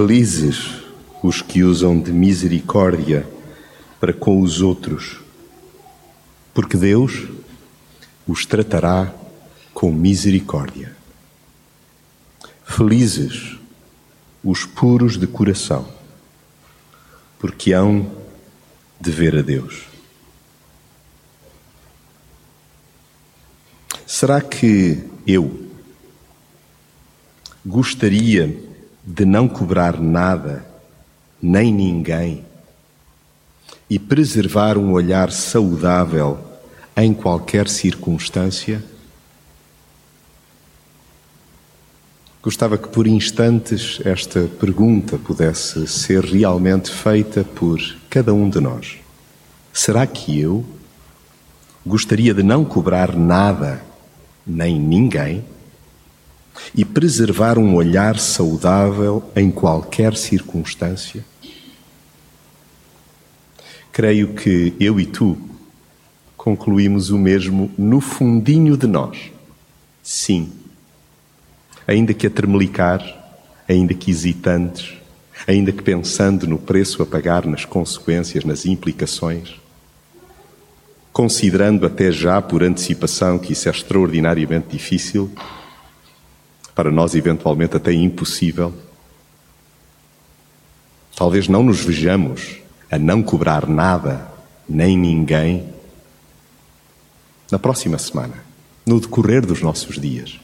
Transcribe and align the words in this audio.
Felizes 0.00 0.80
os 1.22 1.42
que 1.42 1.62
usam 1.62 2.00
de 2.00 2.10
misericórdia 2.10 3.28
para 4.00 4.14
com 4.14 4.40
os 4.40 4.62
outros, 4.62 5.20
porque 6.54 6.74
Deus 6.74 7.28
os 8.26 8.46
tratará 8.46 9.14
com 9.74 9.92
misericórdia. 9.92 10.96
Felizes 12.64 13.58
os 14.42 14.64
puros 14.64 15.18
de 15.18 15.26
coração, 15.26 15.86
porque 17.38 17.74
hão 17.74 18.10
de 18.98 19.10
ver 19.10 19.36
a 19.36 19.42
Deus. 19.42 19.82
Será 24.06 24.40
que 24.40 25.04
eu 25.26 25.68
gostaria 27.66 28.69
de 29.04 29.24
não 29.24 29.48
cobrar 29.48 30.00
nada, 30.00 30.64
nem 31.42 31.72
ninguém, 31.72 32.44
e 33.88 33.98
preservar 33.98 34.78
um 34.78 34.92
olhar 34.92 35.32
saudável 35.32 36.38
em 36.96 37.12
qualquer 37.12 37.68
circunstância? 37.68 38.82
Gostava 42.42 42.78
que 42.78 42.88
por 42.88 43.06
instantes 43.06 44.00
esta 44.04 44.48
pergunta 44.58 45.18
pudesse 45.18 45.86
ser 45.86 46.24
realmente 46.24 46.90
feita 46.90 47.44
por 47.44 47.78
cada 48.08 48.32
um 48.32 48.48
de 48.48 48.60
nós. 48.60 48.96
Será 49.72 50.06
que 50.06 50.40
eu 50.40 50.64
gostaria 51.84 52.32
de 52.32 52.42
não 52.42 52.64
cobrar 52.64 53.14
nada, 53.14 53.82
nem 54.46 54.78
ninguém, 54.78 55.44
e 56.74 56.84
preservar 56.84 57.58
um 57.58 57.74
olhar 57.74 58.18
saudável 58.18 59.22
em 59.34 59.50
qualquer 59.50 60.16
circunstância? 60.16 61.24
Creio 63.92 64.34
que 64.34 64.74
eu 64.78 65.00
e 65.00 65.06
tu 65.06 65.36
concluímos 66.36 67.10
o 67.10 67.18
mesmo 67.18 67.70
no 67.76 68.00
fundinho 68.00 68.76
de 68.76 68.86
nós. 68.86 69.30
Sim 70.02 70.60
ainda 71.90 72.14
que 72.14 72.24
a 72.24 72.30
tremelicar, 72.30 73.02
ainda 73.68 73.92
que 73.92 74.12
hesitantes, 74.12 74.94
ainda 75.44 75.72
que 75.72 75.82
pensando 75.82 76.46
no 76.46 76.56
preço 76.56 77.02
a 77.02 77.06
pagar, 77.06 77.44
nas 77.46 77.64
consequências, 77.64 78.44
nas 78.44 78.64
implicações, 78.64 79.60
considerando 81.12 81.84
até 81.84 82.12
já 82.12 82.40
por 82.40 82.62
antecipação 82.62 83.40
que 83.40 83.54
isso 83.54 83.68
é 83.68 83.72
extraordinariamente 83.72 84.68
difícil, 84.68 85.32
para 86.80 86.90
nós 86.90 87.14
eventualmente 87.14 87.76
até 87.76 87.92
impossível, 87.92 88.72
talvez 91.14 91.46
não 91.46 91.62
nos 91.62 91.84
vejamos 91.84 92.56
a 92.90 92.98
não 92.98 93.22
cobrar 93.22 93.68
nada, 93.68 94.26
nem 94.66 94.96
ninguém, 94.96 95.68
na 97.52 97.58
próxima 97.58 97.98
semana, 97.98 98.42
no 98.86 98.98
decorrer 98.98 99.44
dos 99.44 99.60
nossos 99.60 100.00
dias 100.00 100.40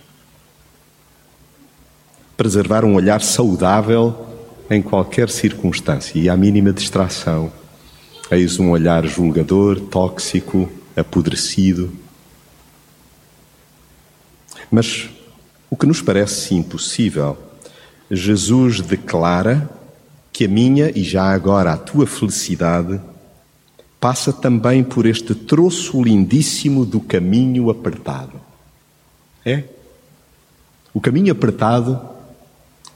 preservar 2.37 2.85
um 2.85 2.97
olhar 2.97 3.23
saudável 3.23 4.27
em 4.69 4.83
qualquer 4.83 5.31
circunstância 5.31 6.19
e 6.19 6.29
à 6.29 6.37
mínima 6.37 6.71
distração. 6.71 7.51
Eis 8.31 8.59
um 8.59 8.73
olhar 8.73 9.07
julgador, 9.07 9.81
tóxico, 9.81 10.71
apodrecido. 10.95 11.91
Mas 14.71 15.09
o 15.71 15.77
que 15.77 15.87
nos 15.87 16.01
parece 16.01 16.55
impossível, 16.55 17.37
Jesus 18.11 18.81
declara 18.81 19.69
que 20.33 20.45
a 20.45 20.49
minha 20.49 20.93
e 20.95 21.03
já 21.03 21.25
agora 21.33 21.73
a 21.73 21.77
tua 21.79 22.07
felicidade 22.07 23.01
passa 23.99 24.33
também 24.33 24.85
por 24.85 25.07
este 25.07 25.35
troço 25.35 26.03
lindíssimo 26.03 26.85
do 26.85 27.01
caminho 27.01 27.71
apertado. 27.71 28.41
É? 29.45 29.65
O 30.93 31.01
caminho 31.01 31.33
apertado 31.33 32.01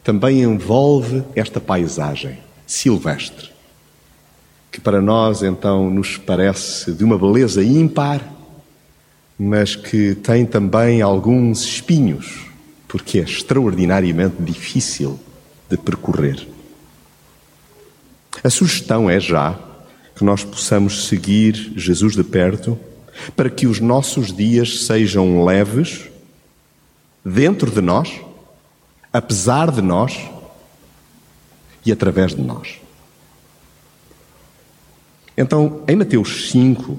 também 0.04 0.42
envolve 0.42 1.22
esta 1.34 1.60
paisagem 1.60 2.38
silvestre, 2.66 3.50
que 4.70 4.80
para 4.80 5.00
nós 5.00 5.42
então 5.42 5.90
nos 5.90 6.16
parece 6.16 6.92
de 6.92 7.02
uma 7.02 7.18
beleza 7.18 7.64
ímpar, 7.64 8.22
mas 9.38 9.74
que 9.74 10.14
tem 10.14 10.46
também 10.46 11.02
alguns 11.02 11.64
espinhos, 11.64 12.49
porque 12.90 13.20
é 13.20 13.22
extraordinariamente 13.22 14.42
difícil 14.42 15.18
de 15.70 15.76
percorrer. 15.76 16.44
A 18.42 18.50
sugestão 18.50 19.08
é 19.08 19.20
já 19.20 19.56
que 20.16 20.24
nós 20.24 20.42
possamos 20.42 21.06
seguir 21.06 21.72
Jesus 21.76 22.16
de 22.16 22.24
perto 22.24 22.76
para 23.36 23.48
que 23.48 23.68
os 23.68 23.78
nossos 23.78 24.34
dias 24.36 24.86
sejam 24.86 25.44
leves 25.44 26.08
dentro 27.24 27.70
de 27.70 27.80
nós 27.80 28.20
apesar 29.12 29.70
de 29.70 29.82
nós 29.82 30.28
e 31.86 31.92
através 31.92 32.34
de 32.34 32.42
nós. 32.42 32.80
Então, 35.36 35.84
em 35.86 35.94
Mateus 35.94 36.50
5, 36.50 36.98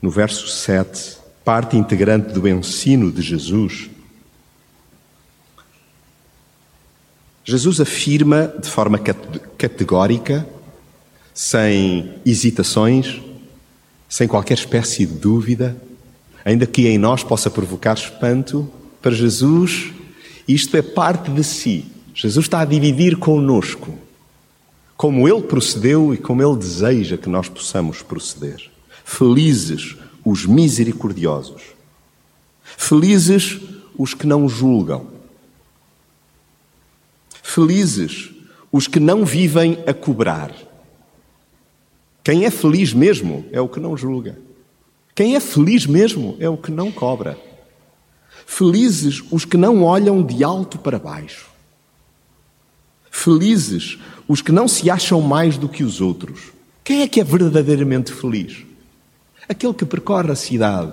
no 0.00 0.10
verso 0.10 0.48
7, 0.48 1.18
parte 1.44 1.76
integrante 1.76 2.32
do 2.32 2.48
ensino 2.48 3.12
de 3.12 3.20
Jesus, 3.22 3.90
Jesus 7.50 7.80
afirma 7.80 8.46
de 8.62 8.70
forma 8.70 8.96
categórica, 9.58 10.46
sem 11.34 12.14
hesitações, 12.24 13.20
sem 14.08 14.28
qualquer 14.28 14.54
espécie 14.54 15.04
de 15.04 15.14
dúvida, 15.14 15.76
ainda 16.44 16.64
que 16.64 16.86
em 16.86 16.96
nós 16.96 17.24
possa 17.24 17.50
provocar 17.50 17.94
espanto, 17.94 18.70
para 19.02 19.10
Jesus 19.10 19.90
isto 20.46 20.76
é 20.76 20.82
parte 20.82 21.28
de 21.28 21.42
si. 21.42 21.86
Jesus 22.14 22.46
está 22.46 22.60
a 22.60 22.64
dividir 22.64 23.16
conosco 23.16 23.98
como 24.96 25.28
ele 25.28 25.42
procedeu 25.42 26.14
e 26.14 26.18
como 26.18 26.42
ele 26.42 26.56
deseja 26.56 27.16
que 27.16 27.28
nós 27.28 27.48
possamos 27.48 28.00
proceder. 28.00 28.70
Felizes 29.04 29.96
os 30.24 30.46
misericordiosos. 30.46 31.62
Felizes 32.62 33.58
os 33.98 34.14
que 34.14 34.26
não 34.26 34.48
julgam. 34.48 35.09
Felizes 37.42 38.30
os 38.72 38.86
que 38.86 39.00
não 39.00 39.24
vivem 39.24 39.82
a 39.86 39.92
cobrar. 39.92 40.54
Quem 42.22 42.44
é 42.44 42.50
feliz 42.50 42.92
mesmo 42.92 43.44
é 43.50 43.60
o 43.60 43.68
que 43.68 43.80
não 43.80 43.96
julga. 43.96 44.38
Quem 45.14 45.34
é 45.34 45.40
feliz 45.40 45.86
mesmo 45.86 46.36
é 46.38 46.48
o 46.48 46.56
que 46.56 46.70
não 46.70 46.92
cobra. 46.92 47.38
Felizes 48.46 49.22
os 49.30 49.44
que 49.44 49.56
não 49.56 49.82
olham 49.82 50.22
de 50.22 50.44
alto 50.44 50.78
para 50.78 50.98
baixo. 50.98 51.48
Felizes 53.10 53.98
os 54.28 54.40
que 54.40 54.52
não 54.52 54.68
se 54.68 54.88
acham 54.88 55.20
mais 55.20 55.58
do 55.58 55.68
que 55.68 55.82
os 55.82 56.00
outros. 56.00 56.52
Quem 56.84 57.02
é 57.02 57.08
que 57.08 57.20
é 57.20 57.24
verdadeiramente 57.24 58.12
feliz? 58.12 58.64
Aquele 59.48 59.74
que 59.74 59.84
percorre 59.84 60.30
a 60.30 60.36
cidade 60.36 60.92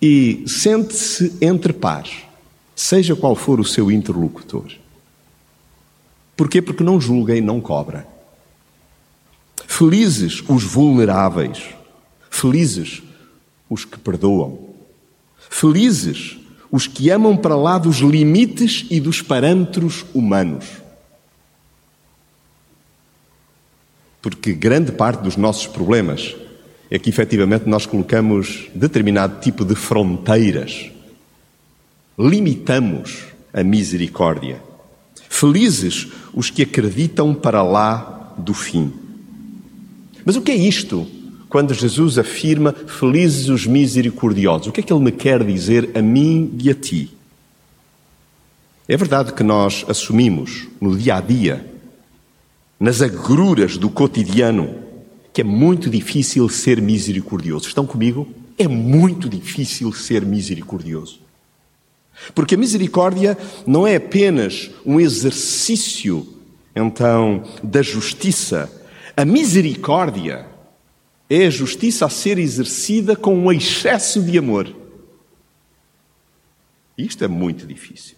e 0.00 0.42
sente-se 0.48 1.36
entre 1.40 1.72
paz, 1.72 2.24
seja 2.74 3.14
qual 3.14 3.36
for 3.36 3.60
o 3.60 3.64
seu 3.64 3.90
interlocutor. 3.90 4.81
Porquê? 6.42 6.60
Porque 6.60 6.82
não 6.82 7.00
julga 7.00 7.36
e 7.36 7.40
não 7.40 7.60
cobra. 7.60 8.04
Felizes 9.64 10.42
os 10.48 10.64
vulneráveis, 10.64 11.62
felizes 12.28 13.00
os 13.70 13.84
que 13.84 13.96
perdoam, 13.96 14.58
felizes 15.48 16.36
os 16.68 16.88
que 16.88 17.10
amam 17.10 17.36
para 17.36 17.54
lá 17.54 17.78
dos 17.78 17.98
limites 17.98 18.84
e 18.90 18.98
dos 18.98 19.22
parâmetros 19.22 20.04
humanos. 20.12 20.66
Porque 24.20 24.52
grande 24.52 24.90
parte 24.90 25.22
dos 25.22 25.36
nossos 25.36 25.68
problemas 25.68 26.34
é 26.90 26.98
que 26.98 27.08
efetivamente 27.08 27.68
nós 27.68 27.86
colocamos 27.86 28.68
determinado 28.74 29.38
tipo 29.38 29.64
de 29.64 29.76
fronteiras, 29.76 30.90
limitamos 32.18 33.26
a 33.52 33.62
misericórdia. 33.62 34.71
Felizes 35.32 36.08
os 36.34 36.50
que 36.50 36.62
acreditam 36.62 37.34
para 37.34 37.62
lá 37.62 38.34
do 38.36 38.52
fim. 38.52 38.92
Mas 40.24 40.36
o 40.36 40.42
que 40.42 40.52
é 40.52 40.56
isto? 40.56 41.08
quando 41.52 41.74
Jesus 41.74 42.16
afirma 42.16 42.72
felizes 42.72 43.50
os 43.50 43.66
misericordiosos. 43.66 44.68
O 44.68 44.72
que 44.72 44.80
é 44.80 44.82
que 44.82 44.90
ele 44.90 45.04
me 45.04 45.12
quer 45.12 45.44
dizer 45.44 45.90
a 45.94 46.00
mim 46.00 46.50
e 46.58 46.70
a 46.70 46.74
ti? 46.74 47.14
É 48.88 48.96
verdade 48.96 49.34
que 49.34 49.42
nós 49.42 49.84
assumimos 49.86 50.66
no 50.80 50.96
dia 50.96 51.16
a 51.16 51.20
dia, 51.20 51.70
nas 52.80 53.02
agruras 53.02 53.76
do 53.76 53.90
cotidiano, 53.90 54.74
que 55.30 55.42
é 55.42 55.44
muito 55.44 55.90
difícil 55.90 56.48
ser 56.48 56.80
misericordioso. 56.80 57.68
Estão 57.68 57.84
comigo? 57.84 58.26
É 58.56 58.66
muito 58.66 59.28
difícil 59.28 59.92
ser 59.92 60.24
misericordioso. 60.24 61.20
Porque 62.34 62.54
a 62.54 62.58
misericórdia 62.58 63.36
não 63.66 63.86
é 63.86 63.96
apenas 63.96 64.70
um 64.84 65.00
exercício 65.00 66.26
então 66.74 67.44
da 67.62 67.82
justiça. 67.82 68.70
A 69.16 69.24
misericórdia 69.24 70.46
é 71.28 71.46
a 71.46 71.50
justiça 71.50 72.06
a 72.06 72.10
ser 72.10 72.38
exercida 72.38 73.14
com 73.14 73.34
um 73.36 73.52
excesso 73.52 74.22
de 74.22 74.38
amor. 74.38 74.74
Isto 76.96 77.24
é 77.24 77.28
muito 77.28 77.66
difícil. 77.66 78.16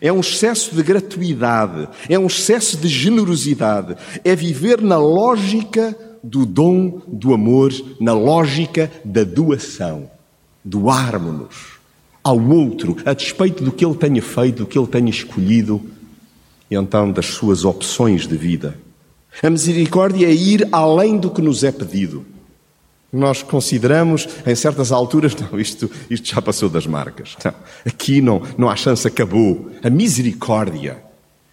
É 0.00 0.12
um 0.12 0.20
excesso 0.20 0.74
de 0.74 0.82
gratuidade, 0.82 1.88
é 2.08 2.18
um 2.18 2.26
excesso 2.26 2.76
de 2.76 2.88
generosidade, 2.88 3.96
é 4.24 4.34
viver 4.34 4.80
na 4.80 4.98
lógica 4.98 5.96
do 6.22 6.44
dom 6.44 7.00
do 7.06 7.32
amor, 7.32 7.72
na 8.00 8.12
lógica 8.12 8.90
da 9.04 9.22
doação. 9.22 10.10
Doarmos-nos 10.64 11.73
ao 12.24 12.40
outro, 12.40 12.96
a 13.04 13.12
despeito 13.12 13.62
do 13.62 13.70
que 13.70 13.84
ele 13.84 13.94
tenha 13.94 14.22
feito, 14.22 14.64
do 14.64 14.66
que 14.66 14.78
ele 14.78 14.86
tenha 14.86 15.10
escolhido, 15.10 15.80
e 16.70 16.74
então 16.74 17.12
das 17.12 17.26
suas 17.26 17.66
opções 17.66 18.26
de 18.26 18.36
vida. 18.36 18.78
A 19.42 19.50
misericórdia 19.50 20.26
é 20.26 20.32
ir 20.32 20.66
além 20.72 21.18
do 21.18 21.30
que 21.30 21.42
nos 21.42 21.62
é 21.62 21.70
pedido. 21.70 22.24
Nós 23.12 23.42
consideramos, 23.42 24.26
em 24.46 24.54
certas 24.54 24.90
alturas, 24.90 25.36
não, 25.38 25.60
isto, 25.60 25.90
isto 26.08 26.34
já 26.34 26.40
passou 26.40 26.68
das 26.70 26.86
marcas. 26.86 27.36
Não, 27.44 27.54
aqui 27.84 28.22
não, 28.22 28.42
não 28.56 28.70
há 28.70 28.74
chance, 28.74 29.06
acabou. 29.06 29.70
A 29.82 29.90
misericórdia 29.90 31.02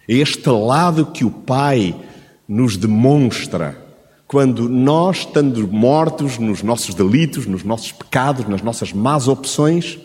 é 0.08 0.14
este 0.14 0.48
lado 0.48 1.06
que 1.06 1.24
o 1.24 1.30
Pai 1.30 1.94
nos 2.48 2.76
demonstra 2.76 3.78
quando 4.26 4.66
nós, 4.66 5.18
estando 5.18 5.68
mortos 5.68 6.38
nos 6.38 6.62
nossos 6.62 6.94
delitos, 6.94 7.44
nos 7.46 7.62
nossos 7.62 7.92
pecados, 7.92 8.48
nas 8.48 8.62
nossas 8.62 8.90
más 8.90 9.28
opções, 9.28 9.98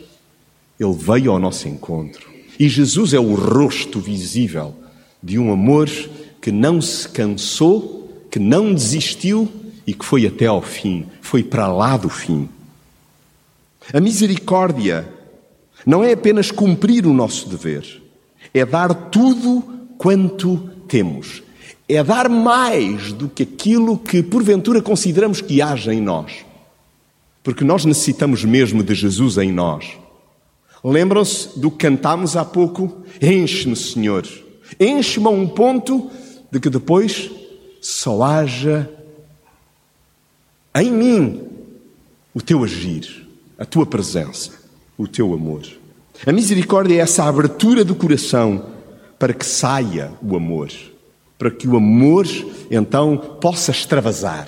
Ele 0.79 0.93
veio 0.93 1.31
ao 1.31 1.39
nosso 1.39 1.67
encontro. 1.67 2.29
E 2.59 2.67
Jesus 2.67 3.13
é 3.13 3.19
o 3.19 3.35
rosto 3.35 3.99
visível 3.99 4.75
de 5.21 5.37
um 5.37 5.51
amor 5.51 5.89
que 6.41 6.51
não 6.51 6.81
se 6.81 7.07
cansou, 7.09 8.25
que 8.31 8.39
não 8.39 8.73
desistiu 8.73 9.51
e 9.85 9.93
que 9.93 10.05
foi 10.05 10.25
até 10.25 10.45
ao 10.45 10.61
fim, 10.61 11.05
foi 11.21 11.43
para 11.43 11.67
lá 11.67 11.97
do 11.97 12.09
fim. 12.09 12.49
A 13.93 13.99
misericórdia 13.99 15.07
não 15.85 16.03
é 16.03 16.11
apenas 16.11 16.51
cumprir 16.51 17.05
o 17.05 17.13
nosso 17.13 17.47
dever, 17.47 18.01
é 18.53 18.65
dar 18.65 18.93
tudo 18.93 19.63
quanto 19.97 20.57
temos. 20.87 21.43
É 21.89 22.03
dar 22.03 22.27
mais 22.27 23.13
do 23.13 23.29
que 23.29 23.43
aquilo 23.43 23.97
que 23.97 24.21
porventura 24.21 24.81
consideramos 24.81 25.39
que 25.39 25.61
haja 25.61 25.93
em 25.93 26.01
nós. 26.01 26.45
Porque 27.41 27.63
nós 27.63 27.85
necessitamos 27.85 28.43
mesmo 28.43 28.83
de 28.83 28.93
Jesus 28.93 29.37
em 29.37 29.53
nós. 29.53 29.97
Lembram-se 30.83 31.59
do 31.59 31.71
que 31.71 31.77
cantámos 31.77 32.35
há 32.35 32.45
pouco? 32.45 33.03
Enche-me, 33.21 33.75
Senhor. 33.75 34.27
Enche-me 34.79 35.27
a 35.27 35.29
um 35.29 35.47
ponto 35.47 36.09
de 36.51 36.59
que 36.59 36.69
depois 36.69 37.31
só 37.81 38.21
haja 38.23 38.89
em 40.75 40.91
mim 40.91 41.41
o 42.33 42.41
teu 42.41 42.63
agir, 42.63 43.27
a 43.57 43.65
tua 43.65 43.85
presença, 43.85 44.51
o 44.97 45.07
teu 45.07 45.33
amor. 45.33 45.63
A 46.25 46.31
misericórdia 46.31 46.95
é 46.95 46.99
essa 46.99 47.23
abertura 47.23 47.83
do 47.83 47.95
coração 47.95 48.65
para 49.17 49.33
que 49.33 49.45
saia 49.45 50.11
o 50.21 50.35
amor, 50.35 50.69
para 51.37 51.49
que 51.49 51.67
o 51.67 51.75
amor 51.75 52.27
então 52.69 53.17
possa 53.41 53.71
extravasar, 53.71 54.47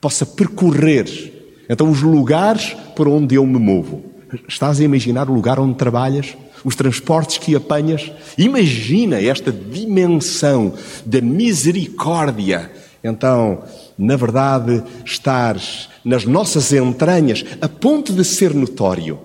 possa 0.00 0.26
percorrer 0.26 1.32
então 1.68 1.90
os 1.90 2.02
lugares 2.02 2.76
por 2.94 3.08
onde 3.08 3.36
eu 3.36 3.46
me 3.46 3.58
movo. 3.58 4.11
Estás 4.48 4.80
a 4.80 4.84
imaginar 4.84 5.28
o 5.28 5.34
lugar 5.34 5.60
onde 5.60 5.76
trabalhas? 5.76 6.36
Os 6.64 6.74
transportes 6.74 7.38
que 7.38 7.54
apanhas? 7.54 8.10
Imagina 8.38 9.20
esta 9.20 9.52
dimensão 9.52 10.74
da 11.04 11.20
misericórdia. 11.20 12.70
Então, 13.04 13.64
na 13.98 14.16
verdade, 14.16 14.82
estares 15.04 15.88
nas 16.04 16.24
nossas 16.24 16.72
entranhas 16.72 17.44
a 17.60 17.68
ponto 17.68 18.12
de 18.12 18.24
ser 18.24 18.54
notório 18.54 19.18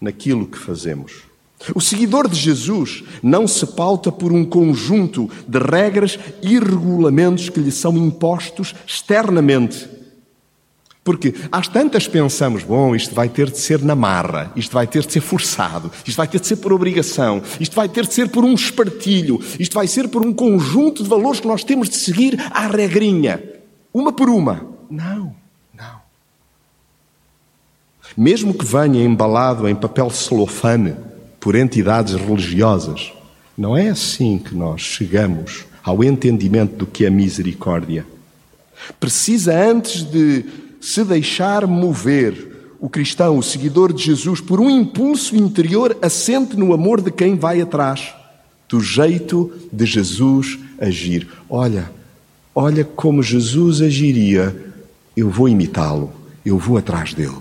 naquilo 0.00 0.46
que 0.46 0.58
fazemos. 0.58 1.26
O 1.74 1.80
seguidor 1.80 2.28
de 2.28 2.38
Jesus 2.38 3.02
não 3.22 3.48
se 3.48 3.66
pauta 3.66 4.12
por 4.12 4.32
um 4.32 4.44
conjunto 4.44 5.28
de 5.48 5.58
regras 5.58 6.18
e 6.42 6.58
regulamentos 6.58 7.48
que 7.48 7.60
lhe 7.60 7.72
são 7.72 7.96
impostos 7.96 8.74
externamente. 8.86 9.88
Porque 11.06 11.32
às 11.52 11.68
tantas 11.68 12.08
pensamos, 12.08 12.64
bom, 12.64 12.96
isto 12.96 13.14
vai 13.14 13.28
ter 13.28 13.48
de 13.48 13.58
ser 13.58 13.80
na 13.80 13.94
marra, 13.94 14.50
isto 14.56 14.72
vai 14.72 14.88
ter 14.88 15.06
de 15.06 15.12
ser 15.12 15.20
forçado, 15.20 15.88
isto 16.04 16.16
vai 16.16 16.26
ter 16.26 16.40
de 16.40 16.48
ser 16.48 16.56
por 16.56 16.72
obrigação, 16.72 17.40
isto 17.60 17.76
vai 17.76 17.88
ter 17.88 18.04
de 18.04 18.12
ser 18.12 18.28
por 18.28 18.44
um 18.44 18.52
espartilho, 18.52 19.40
isto 19.56 19.72
vai 19.72 19.86
ser 19.86 20.08
por 20.08 20.26
um 20.26 20.32
conjunto 20.32 21.04
de 21.04 21.08
valores 21.08 21.38
que 21.38 21.46
nós 21.46 21.62
temos 21.62 21.88
de 21.88 21.94
seguir 21.94 22.36
à 22.50 22.66
regrinha 22.66 23.40
uma 23.94 24.12
por 24.12 24.28
uma. 24.28 24.66
Não, 24.90 25.32
não. 25.72 26.00
Mesmo 28.16 28.52
que 28.52 28.64
venha 28.64 29.04
embalado 29.04 29.68
em 29.68 29.76
papel 29.76 30.10
celofane 30.10 30.96
por 31.38 31.54
entidades 31.54 32.14
religiosas, 32.14 33.12
não 33.56 33.76
é 33.76 33.90
assim 33.90 34.38
que 34.38 34.56
nós 34.56 34.80
chegamos 34.80 35.66
ao 35.84 36.02
entendimento 36.02 36.74
do 36.74 36.84
que 36.84 37.06
é 37.06 37.10
misericórdia. 37.10 38.04
Precisa, 38.98 39.56
antes 39.56 40.02
de 40.02 40.65
se 40.80 41.04
deixar 41.04 41.66
mover, 41.66 42.56
o 42.80 42.88
cristão, 42.88 43.38
o 43.38 43.42
seguidor 43.42 43.92
de 43.92 44.02
Jesus, 44.02 44.40
por 44.40 44.60
um 44.60 44.70
impulso 44.70 45.34
interior 45.34 45.96
assente 46.02 46.56
no 46.56 46.72
amor 46.72 47.00
de 47.00 47.10
quem 47.10 47.36
vai 47.36 47.60
atrás, 47.60 48.14
do 48.68 48.80
jeito 48.80 49.52
de 49.72 49.86
Jesus 49.86 50.58
agir. 50.78 51.26
Olha, 51.48 51.90
olha 52.54 52.84
como 52.84 53.22
Jesus 53.22 53.80
agiria, 53.80 54.54
eu 55.16 55.30
vou 55.30 55.48
imitá-lo, 55.48 56.12
eu 56.44 56.58
vou 56.58 56.76
atrás 56.76 57.14
dele. 57.14 57.38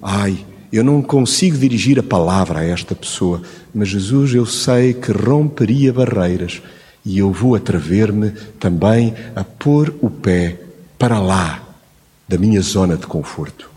Ai, 0.00 0.38
eu 0.72 0.84
não 0.84 1.02
consigo 1.02 1.58
dirigir 1.58 1.98
a 1.98 2.02
palavra 2.02 2.60
a 2.60 2.64
esta 2.64 2.94
pessoa, 2.94 3.42
mas 3.74 3.88
Jesus 3.88 4.34
eu 4.34 4.46
sei 4.46 4.94
que 4.94 5.10
romperia 5.10 5.92
barreiras 5.92 6.62
e 7.04 7.18
eu 7.18 7.32
vou 7.32 7.54
atrever-me 7.54 8.30
também 8.60 9.14
a 9.34 9.42
pôr 9.42 9.94
o 10.00 10.08
pé 10.08 10.60
para 10.98 11.18
lá 11.18 11.67
da 12.28 12.36
minha 12.36 12.60
zona 12.60 12.96
de 12.96 13.06
conforto. 13.06 13.70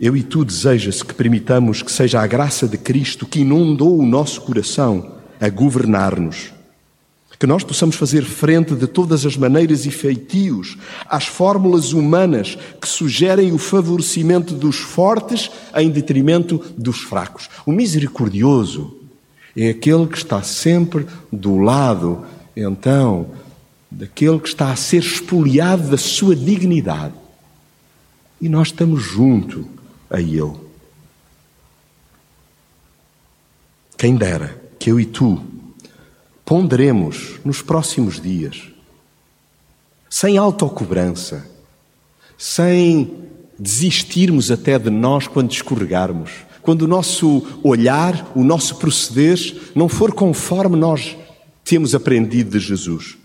Eu 0.00 0.16
e 0.16 0.22
tu 0.22 0.44
deseja-se 0.44 1.04
que 1.04 1.14
permitamos 1.14 1.82
que 1.82 1.92
seja 1.92 2.20
a 2.20 2.26
graça 2.26 2.66
de 2.66 2.76
Cristo 2.76 3.26
que 3.26 3.40
inundou 3.40 3.98
o 3.98 4.06
nosso 4.06 4.40
coração 4.40 5.12
a 5.40 5.48
governar-nos. 5.48 6.52
Que 7.38 7.46
nós 7.46 7.62
possamos 7.62 7.96
fazer 7.96 8.24
frente 8.24 8.74
de 8.74 8.86
todas 8.86 9.26
as 9.26 9.36
maneiras 9.36 9.84
e 9.84 9.90
feitios 9.90 10.78
às 11.06 11.26
fórmulas 11.26 11.92
humanas 11.92 12.56
que 12.80 12.88
sugerem 12.88 13.52
o 13.52 13.58
favorecimento 13.58 14.54
dos 14.54 14.76
fortes 14.76 15.50
em 15.76 15.90
detrimento 15.90 16.58
dos 16.78 17.00
fracos. 17.00 17.50
O 17.66 17.72
misericordioso 17.72 18.96
é 19.54 19.68
aquele 19.68 20.06
que 20.06 20.16
está 20.16 20.42
sempre 20.42 21.06
do 21.30 21.58
lado, 21.58 22.24
então, 22.56 23.26
daquele 23.94 24.40
que 24.40 24.48
está 24.48 24.72
a 24.72 24.76
ser 24.76 24.98
expoliado 24.98 25.88
da 25.88 25.96
sua 25.96 26.34
dignidade. 26.34 27.14
E 28.40 28.48
nós 28.48 28.68
estamos 28.68 29.02
junto 29.02 29.68
a 30.10 30.20
ele. 30.20 30.52
Quem 33.96 34.16
dera 34.16 34.60
que 34.78 34.90
eu 34.90 34.98
e 34.98 35.06
tu 35.06 35.42
ponderemos 36.44 37.40
nos 37.44 37.62
próximos 37.62 38.20
dias, 38.20 38.68
sem 40.10 40.36
autocobrança, 40.36 41.48
sem 42.36 43.16
desistirmos 43.58 44.50
até 44.50 44.78
de 44.78 44.90
nós 44.90 45.26
quando 45.28 45.52
escorregarmos, 45.52 46.32
quando 46.60 46.82
o 46.82 46.88
nosso 46.88 47.60
olhar, 47.62 48.30
o 48.34 48.42
nosso 48.42 48.76
proceder 48.76 49.38
não 49.74 49.88
for 49.88 50.12
conforme 50.12 50.76
nós 50.76 51.16
temos 51.64 51.94
aprendido 51.94 52.50
de 52.50 52.58
Jesus. 52.58 53.16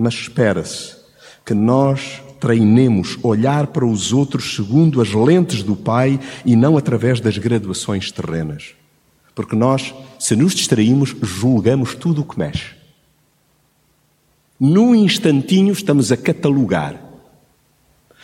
Mas 0.00 0.14
espera-se 0.14 0.96
que 1.44 1.52
nós 1.52 2.22
treinemos 2.40 3.18
olhar 3.22 3.66
para 3.66 3.84
os 3.84 4.14
outros 4.14 4.54
segundo 4.54 5.02
as 5.02 5.12
lentes 5.12 5.62
do 5.62 5.76
Pai 5.76 6.18
e 6.42 6.56
não 6.56 6.78
através 6.78 7.20
das 7.20 7.36
graduações 7.36 8.10
terrenas. 8.10 8.74
Porque 9.34 9.54
nós, 9.54 9.94
se 10.18 10.34
nos 10.34 10.54
distraímos, 10.54 11.14
julgamos 11.20 11.94
tudo 11.94 12.22
o 12.22 12.24
que 12.24 12.38
mexe. 12.38 12.74
Num 14.58 14.94
instantinho 14.94 15.74
estamos 15.74 16.10
a 16.10 16.16
catalogar. 16.16 16.98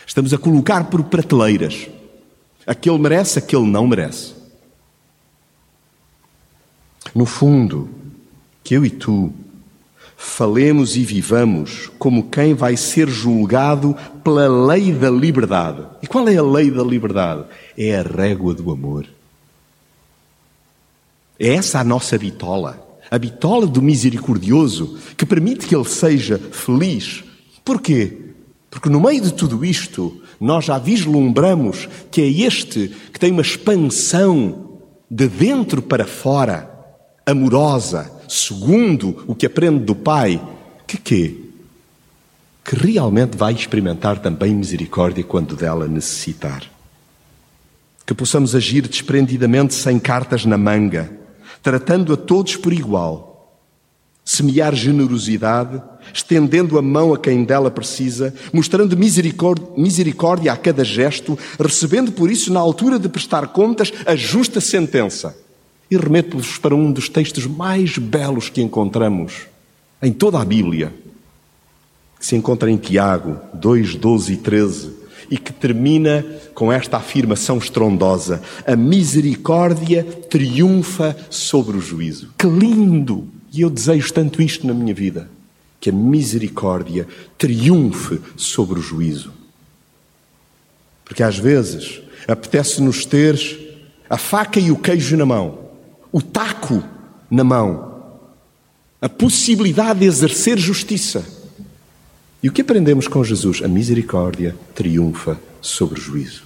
Estamos 0.05 0.33
a 0.33 0.37
colocar 0.39 0.85
por 0.85 1.03
prateleiras. 1.03 1.87
Aquele 2.65 2.97
merece, 2.97 3.37
aquele 3.37 3.67
não 3.67 3.85
merece. 3.85 4.33
No 7.13 7.27
fundo, 7.27 7.87
que 8.63 8.73
eu 8.73 8.83
e 8.83 8.89
tu 8.89 9.31
falemos 10.17 10.97
e 10.97 11.03
vivamos 11.03 11.91
como 11.99 12.29
quem 12.29 12.55
vai 12.55 12.75
ser 12.75 13.07
julgado 13.07 13.95
pela 14.23 14.47
lei 14.47 14.91
da 14.91 15.11
liberdade. 15.11 15.83
E 16.01 16.07
qual 16.07 16.27
é 16.27 16.35
a 16.35 16.43
lei 16.43 16.71
da 16.71 16.83
liberdade? 16.83 17.45
É 17.77 17.99
a 17.99 18.01
régua 18.01 18.55
do 18.55 18.71
amor. 18.71 19.07
É 21.39 21.49
essa 21.53 21.79
a 21.79 21.83
nossa 21.83 22.17
bitola, 22.17 22.83
a 23.11 23.17
bitola 23.19 23.67
do 23.67 23.79
misericordioso, 23.79 24.97
que 25.15 25.25
permite 25.25 25.67
que 25.67 25.75
ele 25.75 25.87
seja 25.87 26.39
feliz. 26.51 27.23
Porquê? 27.63 28.17
Porque 28.71 28.89
no 28.89 28.99
meio 28.99 29.21
de 29.21 29.31
tudo 29.31 29.63
isto, 29.63 30.19
nós 30.39 30.65
já 30.65 30.79
vislumbramos 30.79 31.87
que 32.09 32.21
é 32.21 32.27
este 32.27 32.91
que 33.13 33.19
tem 33.19 33.31
uma 33.31 33.43
expansão 33.43 34.79
de 35.09 35.27
dentro 35.27 35.79
para 35.81 36.05
fora, 36.05 36.76
amorosa, 37.27 38.09
segundo 38.29 39.25
o 39.27 39.35
que 39.35 39.45
aprende 39.45 39.83
do 39.83 39.93
Pai, 39.93 40.41
que 40.87 40.97
quê? 40.97 41.35
Que 42.63 42.75
realmente 42.75 43.37
vai 43.37 43.53
experimentar 43.53 44.19
também 44.19 44.55
misericórdia 44.55 45.23
quando 45.25 45.53
dela 45.53 45.87
necessitar. 45.89 46.63
Que 48.05 48.13
possamos 48.13 48.55
agir 48.55 48.87
desprendidamente 48.87 49.73
sem 49.73 49.99
cartas 49.99 50.45
na 50.45 50.57
manga, 50.57 51.11
tratando 51.61 52.13
a 52.13 52.17
todos 52.17 52.55
por 52.55 52.71
igual. 52.71 53.59
Semear 54.23 54.73
generosidade, 54.73 55.81
estendendo 56.13 56.77
a 56.77 56.81
mão 56.81 57.13
a 57.13 57.17
quem 57.17 57.43
dela 57.43 57.69
precisa, 57.69 58.33
mostrando 58.53 58.97
misericórdia, 58.97 60.53
a 60.53 60.57
cada 60.57 60.83
gesto, 60.83 61.37
recebendo 61.59 62.11
por 62.13 62.31
isso, 62.31 62.51
na 62.53 62.59
altura 62.61 62.97
de 62.97 63.09
prestar 63.09 63.47
contas, 63.47 63.91
a 64.05 64.15
justa 64.15 64.61
sentença. 64.61 65.46
E 65.89 65.95
remeto-vos 65.95 66.57
para 66.57 66.75
um 66.75 66.91
dos 66.91 67.07
textos 67.07 67.45
mais 67.45 67.97
belos 67.97 68.49
que 68.49 68.61
encontramos 68.61 69.47
em 70.01 70.11
toda 70.11 70.39
a 70.39 70.45
Bíblia, 70.45 70.93
que 72.19 72.25
se 72.25 72.35
encontra 72.35 72.69
em 72.69 72.77
Tiago 72.77 73.39
2, 73.53 73.95
12 73.95 74.33
e 74.33 74.37
13, 74.37 74.91
e 75.29 75.37
que 75.37 75.51
termina 75.51 76.25
com 76.53 76.71
esta 76.71 76.97
afirmação 76.97 77.57
estrondosa: 77.57 78.41
A 78.65 78.75
misericórdia 78.75 80.03
triunfa 80.03 81.15
sobre 81.29 81.77
o 81.77 81.81
juízo. 81.81 82.33
Que 82.37 82.47
lindo! 82.47 83.27
E 83.53 83.61
eu 83.61 83.69
desejo 83.69 84.13
tanto 84.13 84.41
isto 84.41 84.67
na 84.67 84.73
minha 84.73 84.93
vida: 84.93 85.29
que 85.79 85.89
a 85.89 85.93
misericórdia 85.93 87.07
triunfe 87.37 88.19
sobre 88.35 88.79
o 88.79 88.81
juízo. 88.81 89.31
Porque 91.05 91.23
às 91.23 91.37
vezes 91.37 92.01
apetece-nos 92.27 93.05
ter 93.05 93.39
a 94.09 94.17
faca 94.17 94.59
e 94.59 94.69
o 94.71 94.75
queijo 94.75 95.15
na 95.15 95.25
mão 95.25 95.66
o 96.17 96.21
taco 96.21 96.83
na 97.29 97.43
mão, 97.43 97.93
a 98.99 99.07
possibilidade 99.07 99.99
de 99.99 100.07
exercer 100.07 100.57
justiça. 100.57 101.23
E 102.41 102.49
o 102.49 102.51
que 102.51 102.61
aprendemos 102.61 103.07
com 103.07 103.23
Jesus? 103.23 103.61
A 103.63 103.67
misericórdia 103.67 104.55
triunfa 104.73 105.39
sobre 105.61 105.99
o 105.99 106.01
juízo. 106.01 106.41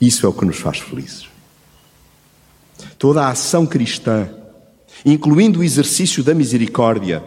Isso 0.00 0.26
é 0.26 0.28
o 0.28 0.32
que 0.32 0.44
nos 0.44 0.56
faz 0.56 0.80
felizes. 0.80 1.28
Toda 2.98 3.26
a 3.26 3.30
ação 3.30 3.64
cristã, 3.64 4.28
incluindo 5.06 5.60
o 5.60 5.64
exercício 5.64 6.24
da 6.24 6.34
misericórdia, 6.34 7.22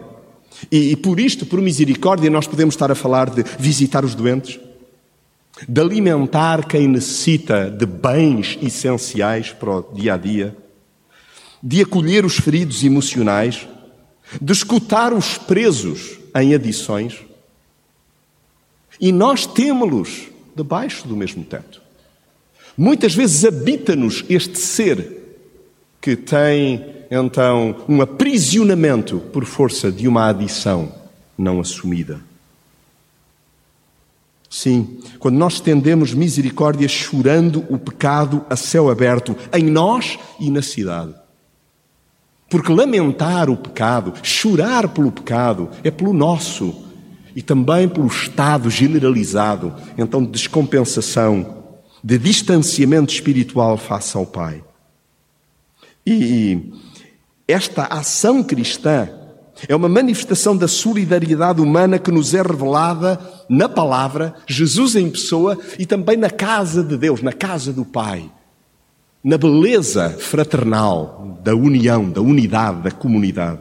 e, 0.70 0.92
e 0.92 0.96
por 0.98 1.18
isto, 1.18 1.46
por 1.46 1.62
misericórdia, 1.62 2.30
nós 2.30 2.46
podemos 2.46 2.76
estar 2.76 2.92
a 2.92 2.96
falar 2.96 3.30
de 3.30 3.46
visitar 3.58 4.04
os 4.04 4.16
doentes, 4.16 4.60
de 5.66 5.80
alimentar 5.80 6.68
quem 6.68 6.90
necessita 6.90 7.72
de 7.72 7.86
bens 7.86 8.60
essenciais 8.62 9.54
para 9.54 9.78
o 9.78 9.94
dia 9.94 10.16
a 10.16 10.18
dia, 10.18 10.58
de 11.62 11.82
acolher 11.82 12.26
os 12.26 12.38
feridos 12.38 12.84
emocionais, 12.84 13.68
de 14.42 14.52
escutar 14.52 15.14
os 15.14 15.38
presos 15.38 16.18
em 16.36 16.54
adições. 16.54 17.18
E 19.00 19.12
nós 19.12 19.46
temos-los 19.46 20.28
debaixo 20.56 21.08
do 21.08 21.16
mesmo 21.16 21.44
teto. 21.44 21.82
Muitas 22.78 23.14
vezes 23.14 23.44
habita-nos 23.46 24.24
este 24.30 24.58
ser 24.58 25.22
que 26.00 26.16
tem 26.16 26.84
então 27.12 27.84
um 27.88 28.02
aprisionamento 28.02 29.20
por 29.32 29.46
força 29.46 29.92
de 29.92 30.08
uma 30.08 30.30
adição 30.30 30.92
não 31.38 31.60
assumida. 31.60 32.20
Sim, 34.50 35.00
quando 35.20 35.38
nós 35.38 35.54
estendemos 35.54 36.14
misericórdia 36.14 36.88
chorando 36.88 37.66
o 37.70 37.78
pecado 37.78 38.46
a 38.50 38.56
céu 38.56 38.90
aberto 38.90 39.36
em 39.54 39.64
nós 39.64 40.20
e 40.40 40.50
na 40.50 40.62
cidade. 40.62 41.14
Porque 42.52 42.70
lamentar 42.70 43.50
o 43.50 43.56
pecado, 43.56 44.14
chorar 44.22 44.90
pelo 44.90 45.10
pecado, 45.10 45.70
é 45.86 45.90
pelo 45.90 46.12
nosso 46.12 46.84
e 47.34 47.42
também 47.42 47.88
pelo 47.88 48.08
estado 48.08 48.70
generalizado, 48.70 49.74
então, 49.98 50.22
de 50.22 50.32
descompensação, 50.32 51.64
de 52.04 52.18
distanciamento 52.18 53.14
espiritual 53.14 53.78
face 53.78 54.18
ao 54.18 54.26
Pai. 54.26 54.62
E 56.06 56.74
esta 57.48 57.86
ação 57.86 58.44
cristã 58.44 59.08
é 59.70 59.74
uma 59.74 59.88
manifestação 59.88 60.58
da 60.58 60.68
solidariedade 60.68 61.62
humana 61.62 61.98
que 61.98 62.12
nos 62.12 62.34
é 62.34 62.42
revelada 62.42 63.18
na 63.48 63.70
palavra, 63.70 64.36
Jesus 64.46 64.98
em 64.98 65.10
pessoa 65.10 65.58
e 65.80 65.86
também 65.86 66.18
na 66.18 66.30
casa 66.30 66.84
de 66.84 66.98
Deus, 66.98 67.22
na 67.22 67.32
casa 67.32 67.72
do 67.72 67.86
Pai 67.86 68.30
na 69.24 69.38
beleza 69.38 70.10
fraternal 70.10 71.38
da 71.44 71.56
união, 71.56 72.10
da 72.10 72.22
unidade, 72.22 72.82
da 72.82 72.92
comunidade. 72.92 73.60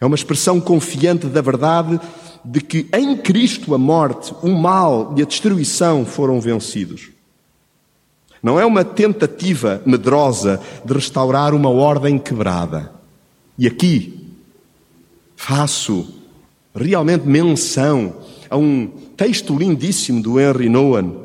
É 0.00 0.04
uma 0.04 0.16
expressão 0.16 0.60
confiante 0.60 1.26
da 1.26 1.40
verdade 1.40 1.98
de 2.44 2.60
que 2.60 2.86
em 2.92 3.16
Cristo 3.16 3.74
a 3.74 3.78
morte, 3.78 4.34
o 4.42 4.48
mal 4.48 5.14
e 5.16 5.22
a 5.22 5.26
destruição 5.26 6.04
foram 6.04 6.40
vencidos. 6.40 7.08
Não 8.42 8.60
é 8.60 8.64
uma 8.64 8.84
tentativa 8.84 9.82
medrosa 9.84 10.60
de 10.84 10.92
restaurar 10.92 11.54
uma 11.54 11.70
ordem 11.70 12.18
quebrada. 12.18 12.92
E 13.58 13.66
aqui 13.66 14.30
faço 15.34 16.06
realmente 16.74 17.26
menção 17.26 18.14
a 18.48 18.56
um 18.56 18.86
texto 19.16 19.56
lindíssimo 19.56 20.22
do 20.22 20.38
Henry 20.38 20.68
Nouwen, 20.68 21.16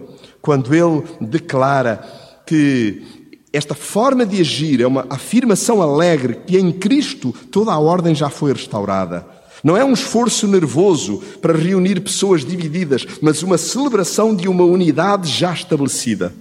quando 0.41 0.73
ele 0.73 1.03
declara 1.19 1.97
que 2.45 3.20
esta 3.53 3.75
forma 3.75 4.25
de 4.25 4.39
agir 4.39 4.81
é 4.81 4.87
uma 4.87 5.05
afirmação 5.09 5.81
alegre 5.81 6.39
que 6.47 6.57
em 6.57 6.71
Cristo 6.71 7.33
toda 7.51 7.71
a 7.71 7.79
ordem 7.79 8.15
já 8.15 8.29
foi 8.29 8.53
restaurada. 8.53 9.25
Não 9.61 9.75
é 9.75 9.83
um 9.83 9.91
esforço 9.93 10.47
nervoso 10.47 11.21
para 11.41 11.57
reunir 11.57 11.99
pessoas 11.99 12.45
divididas, 12.45 13.05
mas 13.21 13.43
uma 13.43 13.57
celebração 13.57 14.33
de 14.33 14.47
uma 14.47 14.63
unidade 14.63 15.29
já 15.29 15.53
estabelecida. 15.53 16.33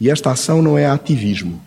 E 0.00 0.08
esta 0.08 0.30
ação 0.30 0.62
não 0.62 0.78
é 0.78 0.86
ativismo. 0.86 1.60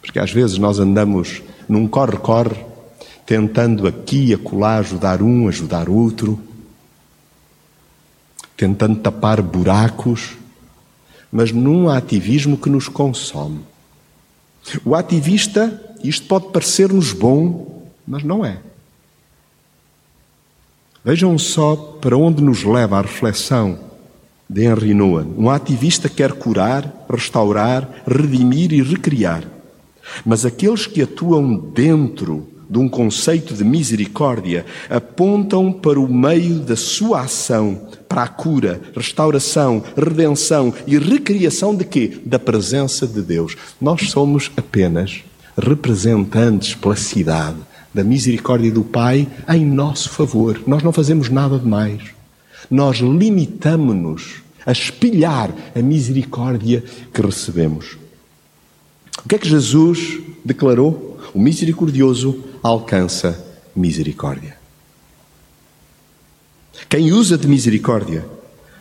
Porque 0.00 0.18
às 0.18 0.32
vezes 0.32 0.58
nós 0.58 0.78
andamos 0.78 1.42
num 1.68 1.86
corre-corre, 1.86 2.64
tentando 3.26 3.86
aqui 3.86 4.26
e 4.26 4.34
acolá 4.34 4.78
ajudar 4.78 5.22
um, 5.22 5.48
ajudar 5.48 5.88
outro, 5.88 6.40
tentando 8.56 8.96
tapar 8.96 9.40
buracos 9.40 10.36
mas 11.34 11.50
num 11.50 11.88
ativismo 11.88 12.56
que 12.56 12.70
nos 12.70 12.86
consome. 12.86 13.58
O 14.84 14.94
ativista, 14.94 15.82
isto 16.04 16.28
pode 16.28 16.52
parecer-nos 16.52 17.12
bom, 17.12 17.90
mas 18.06 18.22
não 18.22 18.44
é. 18.46 18.58
Vejam 21.04 21.36
só 21.36 21.74
para 22.00 22.16
onde 22.16 22.40
nos 22.40 22.62
leva 22.62 22.98
a 22.98 23.02
reflexão 23.02 23.80
de 24.48 24.62
Henry 24.62 24.94
Nouwen. 24.94 25.34
Um 25.36 25.50
ativista 25.50 26.08
quer 26.08 26.34
curar, 26.34 27.04
restaurar, 27.10 28.04
redimir 28.06 28.72
e 28.72 28.80
recriar. 28.80 29.42
Mas 30.24 30.46
aqueles 30.46 30.86
que 30.86 31.02
atuam 31.02 31.56
dentro 31.56 32.46
de 32.70 32.78
um 32.78 32.88
conceito 32.88 33.54
de 33.54 33.64
misericórdia 33.64 34.64
apontam 34.88 35.72
para 35.72 35.98
o 35.98 36.06
meio 36.06 36.60
da 36.60 36.76
sua 36.76 37.22
ação, 37.22 37.88
para 38.14 38.22
a 38.22 38.28
cura, 38.28 38.80
restauração, 38.94 39.82
redenção 39.96 40.72
e 40.86 40.96
recriação 40.96 41.74
de 41.74 41.84
quê? 41.84 42.20
Da 42.24 42.38
presença 42.38 43.08
de 43.08 43.20
Deus. 43.20 43.56
Nós 43.80 44.08
somos 44.10 44.52
apenas 44.56 45.24
representantes 45.60 46.76
pela 46.76 46.94
cidade 46.94 47.58
da 47.92 48.04
misericórdia 48.04 48.70
do 48.70 48.84
Pai 48.84 49.26
em 49.48 49.66
nosso 49.66 50.10
favor. 50.10 50.62
Nós 50.64 50.80
não 50.84 50.92
fazemos 50.92 51.28
nada 51.28 51.58
de 51.58 51.66
mais. 51.66 52.02
Nós 52.70 52.98
limitamos-nos 52.98 54.36
a 54.64 54.70
espelhar 54.70 55.52
a 55.74 55.82
misericórdia 55.82 56.84
que 57.12 57.20
recebemos. 57.20 57.96
O 59.24 59.28
que 59.28 59.34
é 59.34 59.38
que 59.38 59.48
Jesus 59.48 60.20
declarou? 60.44 61.18
O 61.34 61.40
misericordioso 61.40 62.44
alcança 62.62 63.44
misericórdia. 63.74 64.63
Quem 66.88 67.12
usa 67.12 67.36
de 67.36 67.46
misericórdia 67.48 68.24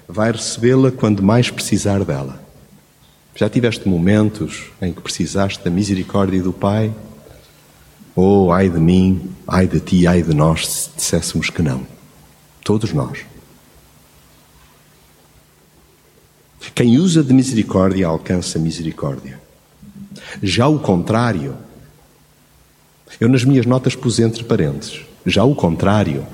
vai 0.08 0.32
recebê-la 0.32 0.92
quando 0.92 1.24
mais 1.24 1.50
precisar 1.50 2.04
dela. 2.04 2.42
Já 3.36 3.50
tiveste 3.50 3.88
momentos 3.88 4.66
em 4.82 4.94
que 4.94 5.02
precisaste 5.02 5.64
da 5.64 5.72
misericórdia 5.72 6.42
do 6.42 6.54
Pai? 6.54 6.94
Oh, 8.16 8.52
ai 8.52 8.70
de 8.70 8.80
mim, 8.80 9.32
ai 9.48 9.68
de 9.68 9.80
ti, 9.80 10.06
ai 10.06 10.22
de 10.22 10.34
nós, 10.34 10.68
se 10.68 10.90
disséssemos 10.96 11.50
que 11.50 11.62
não. 11.62 11.86
Todos 12.64 12.94
nós. 12.94 13.26
Quem 16.76 16.98
usa 16.98 17.24
de 17.24 17.34
misericórdia 17.34 18.08
alcança 18.08 18.58
misericórdia. 18.58 19.40
Já 20.42 20.68
o 20.68 20.80
contrário, 20.80 21.56
eu 23.20 23.30
nas 23.30 23.44
minhas 23.44 23.66
notas 23.66 23.96
pus 23.96 24.20
entre 24.20 24.44
parênteses. 24.44 25.02
Já 25.26 25.44
o 25.44 25.54
contrário, 25.54 26.26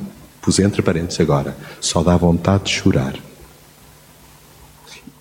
pus 0.41 0.59
entre 0.59 0.81
parênteses 0.81 1.19
agora, 1.19 1.57
só 1.79 2.01
dá 2.01 2.15
vontade 2.15 2.65
de 2.65 2.71
chorar. 2.71 3.15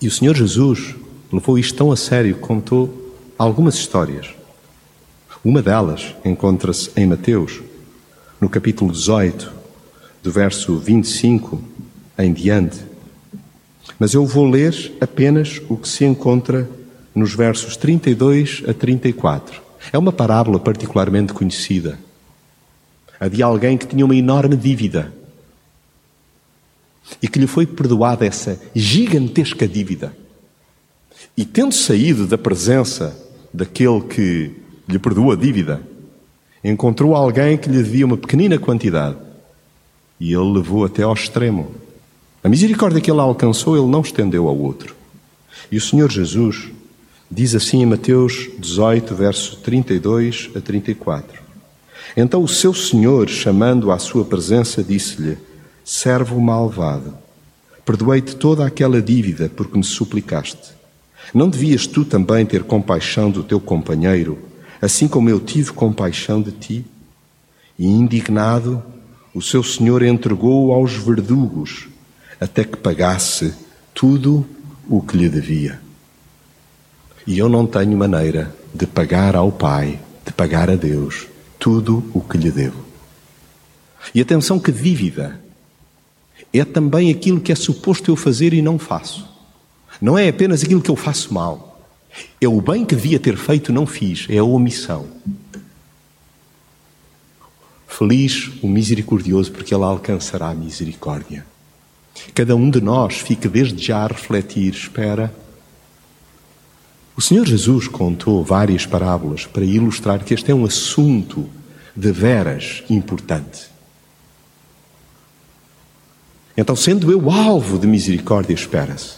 E 0.01 0.07
o 0.07 0.11
Senhor 0.11 0.35
Jesus 0.35 0.95
levou 1.31 1.57
isto 1.57 1.75
tão 1.75 1.91
a 1.91 1.97
sério 1.97 2.35
que 2.35 2.41
contou 2.41 3.15
algumas 3.37 3.75
histórias. 3.75 4.29
Uma 5.43 5.61
delas 5.61 6.15
encontra-se 6.25 6.91
em 6.95 7.05
Mateus, 7.05 7.61
no 8.39 8.49
capítulo 8.49 8.91
18, 8.91 9.51
do 10.23 10.31
verso 10.31 10.77
25 10.77 11.61
em 12.17 12.33
diante. 12.33 12.79
Mas 13.97 14.13
eu 14.13 14.25
vou 14.25 14.49
ler 14.49 14.97
apenas 14.99 15.61
o 15.69 15.77
que 15.77 15.87
se 15.87 16.05
encontra 16.05 16.69
nos 17.13 17.33
versos 17.33 17.75
32 17.77 18.63
a 18.67 18.73
34. 18.73 19.61
É 19.91 19.97
uma 19.97 20.11
parábola 20.11 20.59
particularmente 20.59 21.33
conhecida. 21.33 21.97
A 23.19 23.27
de 23.27 23.43
alguém 23.43 23.77
que 23.77 23.87
tinha 23.87 24.05
uma 24.05 24.15
enorme 24.15 24.55
dívida 24.55 25.13
e 27.21 27.27
que 27.27 27.39
lhe 27.39 27.47
foi 27.47 27.65
perdoada 27.65 28.25
essa 28.25 28.59
gigantesca 28.73 29.67
dívida. 29.67 30.15
E 31.35 31.43
tendo 31.43 31.73
saído 31.73 32.27
da 32.27 32.37
presença 32.37 33.17
daquele 33.53 34.01
que 34.01 34.51
lhe 34.87 34.99
perdoou 34.99 35.31
a 35.31 35.35
dívida, 35.35 35.81
encontrou 36.63 37.15
alguém 37.15 37.57
que 37.57 37.69
lhe 37.69 37.81
devia 37.81 38.05
uma 38.05 38.17
pequenina 38.17 38.57
quantidade 38.57 39.17
e 40.19 40.33
ele 40.33 40.51
levou 40.51 40.83
até 40.83 41.03
ao 41.03 41.13
extremo. 41.13 41.71
A 42.43 42.49
misericórdia 42.49 43.01
que 43.01 43.09
ele 43.09 43.19
alcançou, 43.19 43.77
ele 43.77 43.87
não 43.87 44.01
estendeu 44.01 44.47
ao 44.47 44.57
outro. 44.57 44.95
E 45.71 45.77
o 45.77 45.81
Senhor 45.81 46.11
Jesus 46.11 46.69
diz 47.29 47.55
assim 47.55 47.81
em 47.81 47.85
Mateus 47.85 48.49
18, 48.57 49.15
verso 49.15 49.57
32 49.57 50.49
a 50.55 50.61
34. 50.61 51.48
Então 52.15 52.43
o 52.43 52.47
seu 52.47 52.73
Senhor, 52.73 53.29
chamando-o 53.29 53.91
à 53.91 53.99
sua 53.99 54.25
presença, 54.25 54.83
disse-lhe: 54.83 55.37
Servo 55.83 56.39
malvado, 56.39 57.13
perdoei-te 57.85 58.35
toda 58.35 58.65
aquela 58.65 59.01
dívida 59.01 59.49
porque 59.55 59.77
me 59.77 59.83
suplicaste. 59.83 60.73
Não 61.33 61.49
devias 61.49 61.85
tu 61.85 62.03
também 62.03 62.45
ter 62.45 62.63
compaixão 62.63 63.29
do 63.29 63.43
teu 63.43 63.59
companheiro, 63.59 64.39
assim 64.81 65.07
como 65.07 65.29
eu 65.29 65.39
tive 65.39 65.71
compaixão 65.71 66.41
de 66.41 66.51
ti? 66.51 66.85
E 67.77 67.87
indignado, 67.87 68.83
o 69.33 69.41
seu 69.41 69.63
senhor 69.63 70.01
entregou-o 70.03 70.73
aos 70.73 70.93
verdugos, 70.93 71.87
até 72.41 72.63
que 72.63 72.77
pagasse 72.77 73.53
tudo 73.93 74.45
o 74.87 75.01
que 75.01 75.15
lhe 75.15 75.29
devia. 75.29 75.79
E 77.27 77.37
eu 77.37 77.47
não 77.47 77.67
tenho 77.67 77.95
maneira 77.97 78.53
de 78.73 78.87
pagar 78.87 79.35
ao 79.35 79.51
Pai, 79.51 79.99
de 80.25 80.33
pagar 80.33 80.69
a 80.69 80.75
Deus, 80.75 81.27
tudo 81.59 82.09
o 82.13 82.21
que 82.21 82.37
lhe 82.37 82.49
devo. 82.49 82.83
E 84.15 84.21
atenção 84.21 84.59
que 84.59 84.71
dívida 84.71 85.39
é 86.53 86.63
também 86.63 87.11
aquilo 87.11 87.39
que 87.39 87.51
é 87.51 87.55
suposto 87.55 88.09
eu 88.09 88.15
fazer 88.15 88.53
e 88.53 88.61
não 88.61 88.79
faço. 88.79 89.27
Não 90.01 90.17
é 90.17 90.29
apenas 90.29 90.63
aquilo 90.63 90.81
que 90.81 90.89
eu 90.89 90.95
faço 90.95 91.33
mal. 91.33 91.69
É 92.41 92.47
o 92.47 92.59
bem 92.61 92.85
que 92.85 92.95
devia 92.95 93.19
ter 93.19 93.37
feito 93.37 93.71
não 93.71 93.85
fiz, 93.85 94.25
é 94.29 94.37
a 94.37 94.43
omissão. 94.43 95.07
Feliz 97.87 98.49
o 98.63 98.67
misericordioso, 98.67 99.51
porque 99.51 99.75
ele 99.75 99.83
alcançará 99.83 100.49
a 100.49 100.55
misericórdia. 100.55 101.45
Cada 102.33 102.55
um 102.55 102.69
de 102.69 102.81
nós 102.81 103.17
fica 103.17 103.49
desde 103.49 103.83
já 103.83 104.03
a 104.03 104.07
refletir, 104.07 104.73
espera. 104.73 105.33
O 107.19 107.21
Senhor 107.21 107.45
Jesus 107.45 107.85
contou 107.85 108.45
várias 108.45 108.85
parábolas 108.85 109.45
para 109.45 109.65
ilustrar 109.65 110.23
que 110.23 110.33
este 110.33 110.51
é 110.51 110.55
um 110.55 110.63
assunto 110.63 111.49
de 111.93 112.13
veras 112.13 112.81
importante. 112.89 113.69
Então, 116.55 116.77
sendo 116.77 117.11
eu 117.11 117.29
alvo 117.29 117.77
de 117.77 117.85
misericórdia, 117.85 118.53
espera-se 118.53 119.15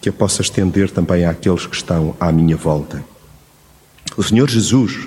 que 0.00 0.08
eu 0.08 0.12
possa 0.12 0.42
estender 0.42 0.90
também 0.90 1.24
àqueles 1.24 1.66
que 1.66 1.76
estão 1.76 2.16
à 2.18 2.32
minha 2.32 2.56
volta. 2.56 3.04
O 4.16 4.24
Senhor 4.24 4.50
Jesus 4.50 5.06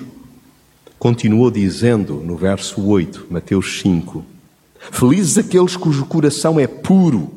continuou 0.98 1.52
dizendo 1.52 2.24
no 2.26 2.38
verso 2.38 2.82
8, 2.82 3.28
Mateus 3.30 3.82
5: 3.82 4.24
Felizes 4.94 5.38
aqueles 5.38 5.76
cujo 5.76 6.06
coração 6.06 6.58
é 6.58 6.68
puro, 6.68 7.34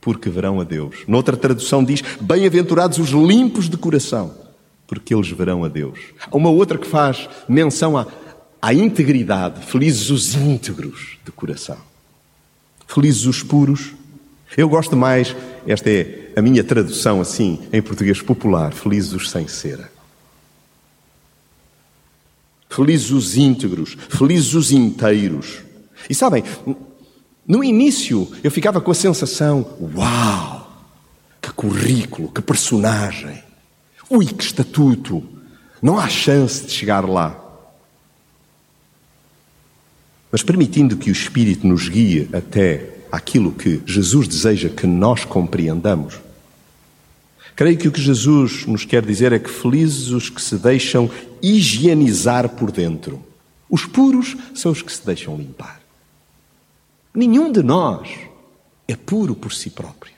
porque 0.00 0.30
verão 0.30 0.58
a 0.58 0.64
Deus. 0.64 1.04
Noutra 1.06 1.36
tradução 1.36 1.84
diz: 1.84 2.02
Bem-aventurados 2.18 2.98
os 2.98 3.10
limpos 3.10 3.68
de 3.68 3.76
coração, 3.76 4.47
porque 4.88 5.14
eles 5.14 5.28
verão 5.28 5.62
a 5.62 5.68
Deus. 5.68 6.00
Há 6.28 6.34
uma 6.36 6.48
outra 6.48 6.78
que 6.78 6.86
faz 6.86 7.28
menção 7.46 7.96
à, 7.96 8.06
à 8.60 8.74
integridade: 8.74 9.64
Felizes 9.66 10.10
os 10.10 10.34
íntegros 10.34 11.18
de 11.24 11.30
coração. 11.30 11.76
Felizes 12.88 13.26
os 13.26 13.42
puros. 13.42 13.92
Eu 14.56 14.66
gosto 14.68 14.96
mais, 14.96 15.36
esta 15.66 15.90
é 15.90 16.32
a 16.34 16.40
minha 16.40 16.64
tradução 16.64 17.20
assim, 17.20 17.60
em 17.70 17.82
português 17.82 18.20
popular: 18.22 18.72
Felizes 18.72 19.12
os 19.12 19.30
sem 19.30 19.46
cera. 19.46 19.92
Felizes 22.70 23.10
os 23.10 23.36
íntegros, 23.36 23.96
felizes 24.08 24.54
os 24.54 24.72
inteiros. 24.72 25.58
E 26.08 26.14
sabem, 26.14 26.42
no 27.46 27.62
início 27.62 28.30
eu 28.42 28.50
ficava 28.50 28.80
com 28.80 28.90
a 28.90 28.94
sensação: 28.94 29.76
uau, 29.94 30.86
que 31.42 31.52
currículo, 31.52 32.32
que 32.32 32.40
personagem, 32.40 33.42
ui, 34.10 34.26
que 34.26 34.42
estatuto, 34.42 35.22
não 35.82 35.98
há 35.98 36.08
chance 36.08 36.64
de 36.66 36.72
chegar 36.72 37.08
lá. 37.08 37.44
Mas 40.30 40.42
permitindo 40.42 40.96
que 40.96 41.10
o 41.10 41.12
Espírito 41.12 41.66
nos 41.66 41.88
guie 41.88 42.28
até 42.32 42.96
aquilo 43.10 43.52
que 43.52 43.82
Jesus 43.86 44.28
deseja 44.28 44.68
que 44.68 44.86
nós 44.86 45.24
compreendamos, 45.24 46.20
creio 47.56 47.78
que 47.78 47.88
o 47.88 47.92
que 47.92 48.00
Jesus 48.00 48.66
nos 48.66 48.84
quer 48.84 49.04
dizer 49.04 49.32
é 49.32 49.38
que 49.38 49.50
felizes 49.50 50.10
os 50.10 50.28
que 50.28 50.40
se 50.40 50.56
deixam 50.56 51.10
higienizar 51.42 52.48
por 52.50 52.70
dentro. 52.70 53.24
Os 53.70 53.84
puros 53.84 54.36
são 54.54 54.72
os 54.72 54.82
que 54.82 54.92
se 54.92 55.04
deixam 55.04 55.36
limpar. 55.36 55.80
Nenhum 57.14 57.50
de 57.50 57.62
nós 57.62 58.08
é 58.86 58.96
puro 58.96 59.34
por 59.34 59.52
si 59.52 59.70
próprio. 59.70 60.14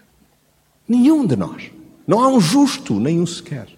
Nenhum 0.88 1.26
de 1.26 1.36
nós. 1.36 1.70
Não 2.06 2.20
há 2.20 2.28
um 2.28 2.40
justo, 2.40 2.98
nem 2.98 3.20
um 3.20 3.26
sequer. 3.26 3.68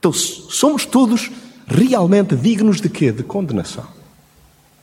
Então, 0.00 0.12
somos 0.14 0.86
todos 0.86 1.30
realmente 1.66 2.34
dignos 2.34 2.80
de 2.80 2.88
quê? 2.88 3.12
De 3.12 3.22
condenação. 3.22 3.86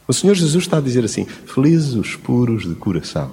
O 0.07 0.13
Senhor 0.13 0.35
Jesus 0.35 0.63
está 0.63 0.77
a 0.77 0.81
dizer 0.81 1.03
assim: 1.03 1.25
felizes 1.25 1.95
os 1.95 2.15
puros 2.15 2.67
de 2.67 2.75
coração. 2.75 3.31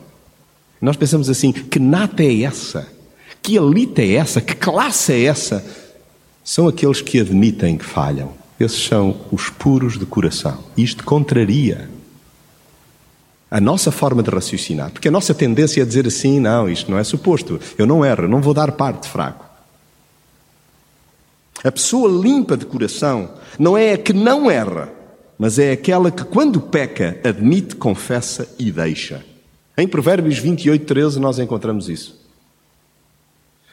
Nós 0.80 0.96
pensamos 0.96 1.28
assim: 1.28 1.52
que 1.52 1.78
nata 1.78 2.22
é 2.24 2.42
essa? 2.42 2.88
Que 3.42 3.56
elite 3.56 4.00
é 4.00 4.14
essa? 4.14 4.40
Que 4.40 4.54
classe 4.54 5.12
é 5.12 5.24
essa? 5.24 5.64
São 6.42 6.66
aqueles 6.66 7.02
que 7.02 7.20
admitem 7.20 7.76
que 7.76 7.84
falham. 7.84 8.32
Esses 8.58 8.82
são 8.82 9.20
os 9.30 9.50
puros 9.50 9.98
de 9.98 10.06
coração. 10.06 10.58
Isto 10.76 11.04
contraria 11.04 11.90
a 13.50 13.60
nossa 13.60 13.92
forma 13.92 14.22
de 14.22 14.30
raciocinar, 14.30 14.90
porque 14.90 15.08
a 15.08 15.10
nossa 15.10 15.34
tendência 15.34 15.82
é 15.82 15.84
dizer 15.84 16.06
assim: 16.06 16.40
não, 16.40 16.68
isto 16.68 16.90
não 16.90 16.98
é 16.98 17.04
suposto, 17.04 17.60
eu 17.76 17.86
não 17.86 18.04
erro, 18.04 18.26
não 18.26 18.40
vou 18.40 18.54
dar 18.54 18.72
parte 18.72 19.06
fraco. 19.06 19.43
A 21.64 21.72
pessoa 21.72 22.22
limpa 22.22 22.58
de 22.58 22.66
coração 22.66 23.30
não 23.58 23.74
é 23.76 23.94
a 23.94 23.98
que 23.98 24.12
não 24.12 24.50
erra, 24.50 24.92
mas 25.38 25.58
é 25.58 25.72
aquela 25.72 26.10
que, 26.10 26.22
quando 26.22 26.60
peca, 26.60 27.18
admite, 27.24 27.74
confessa 27.74 28.46
e 28.58 28.70
deixa. 28.70 29.24
Em 29.76 29.88
Provérbios 29.88 30.38
28, 30.38 30.84
13, 30.84 31.18
nós 31.18 31.38
encontramos 31.38 31.88
isso. 31.88 32.22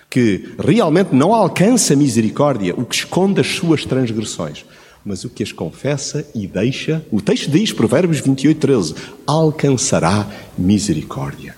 Que 0.09 0.55
realmente 0.57 1.13
não 1.13 1.33
alcança 1.33 1.95
misericórdia 1.95 2.73
o 2.75 2.85
que 2.85 2.95
esconde 2.95 3.41
as 3.41 3.47
suas 3.47 3.85
transgressões, 3.85 4.65
mas 5.05 5.25
o 5.25 5.29
que 5.29 5.43
as 5.43 5.51
confessa 5.51 6.25
e 6.33 6.47
deixa, 6.47 7.05
o 7.11 7.21
texto 7.21 7.51
diz, 7.51 7.73
Provérbios 7.73 8.21
28, 8.21 8.57
13, 8.57 8.95
alcançará 9.27 10.27
misericórdia. 10.57 11.55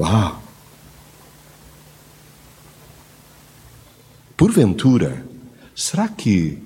Uau! 0.00 0.41
Porventura, 4.42 5.24
será 5.72 6.08
que 6.08 6.58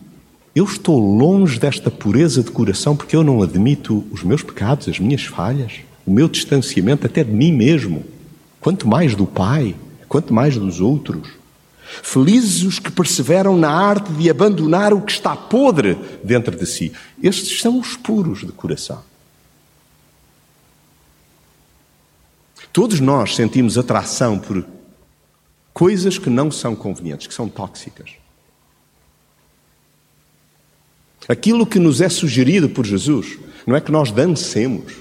eu 0.54 0.64
estou 0.64 0.98
longe 0.98 1.60
desta 1.60 1.90
pureza 1.90 2.42
de 2.42 2.50
coração 2.50 2.96
porque 2.96 3.14
eu 3.14 3.22
não 3.22 3.42
admito 3.42 4.02
os 4.10 4.22
meus 4.22 4.42
pecados, 4.42 4.88
as 4.88 4.98
minhas 4.98 5.24
falhas, 5.24 5.80
o 6.06 6.10
meu 6.10 6.26
distanciamento 6.26 7.04
até 7.04 7.22
de 7.22 7.30
mim 7.30 7.52
mesmo, 7.52 8.02
quanto 8.62 8.88
mais 8.88 9.14
do 9.14 9.26
Pai, 9.26 9.76
quanto 10.08 10.32
mais 10.32 10.56
dos 10.56 10.80
outros. 10.80 11.28
Felizes 12.02 12.62
os 12.62 12.78
que 12.78 12.90
perseveram 12.90 13.58
na 13.58 13.70
arte 13.70 14.10
de 14.10 14.30
abandonar 14.30 14.94
o 14.94 15.02
que 15.02 15.12
está 15.12 15.36
podre 15.36 15.98
dentro 16.24 16.56
de 16.56 16.64
si. 16.64 16.94
Estes 17.22 17.60
são 17.60 17.78
os 17.78 17.94
puros 17.94 18.38
de 18.38 18.52
coração. 18.52 19.02
Todos 22.72 23.00
nós 23.00 23.36
sentimos 23.36 23.76
atração 23.76 24.38
por 24.38 24.64
coisas 25.76 26.16
que 26.16 26.30
não 26.30 26.50
são 26.50 26.74
convenientes, 26.74 27.26
que 27.26 27.34
são 27.34 27.50
tóxicas. 27.50 28.12
Aquilo 31.28 31.66
que 31.66 31.78
nos 31.78 32.00
é 32.00 32.08
sugerido 32.08 32.70
por 32.70 32.86
Jesus 32.86 33.38
não 33.66 33.76
é 33.76 33.80
que 33.82 33.92
nós 33.92 34.10
dancemos, 34.10 34.94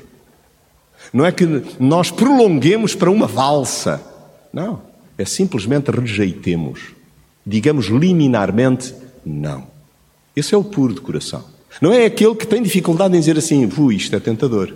não 1.13 1.25
é 1.25 1.31
que 1.31 1.45
nós 1.79 2.11
prolonguemos 2.11 2.93
para 2.93 3.09
uma 3.09 3.25
valsa. 3.25 4.03
Não. 4.51 4.81
É 5.17 5.23
simplesmente 5.23 5.89
rejeitemos. 5.91 6.81
Digamos 7.47 7.85
liminarmente 7.85 8.93
não. 9.25 9.67
Esse 10.35 10.53
é 10.53 10.57
o 10.57 10.63
puro 10.63 10.93
de 10.93 10.99
coração. 10.99 11.45
Não 11.81 11.93
é 11.93 12.03
aquele 12.03 12.35
que 12.35 12.45
tem 12.45 12.61
dificuldade 12.61 13.15
em 13.15 13.19
dizer 13.21 13.37
assim, 13.37 13.65
isto 13.93 14.13
é 14.13 14.19
tentador. 14.19 14.75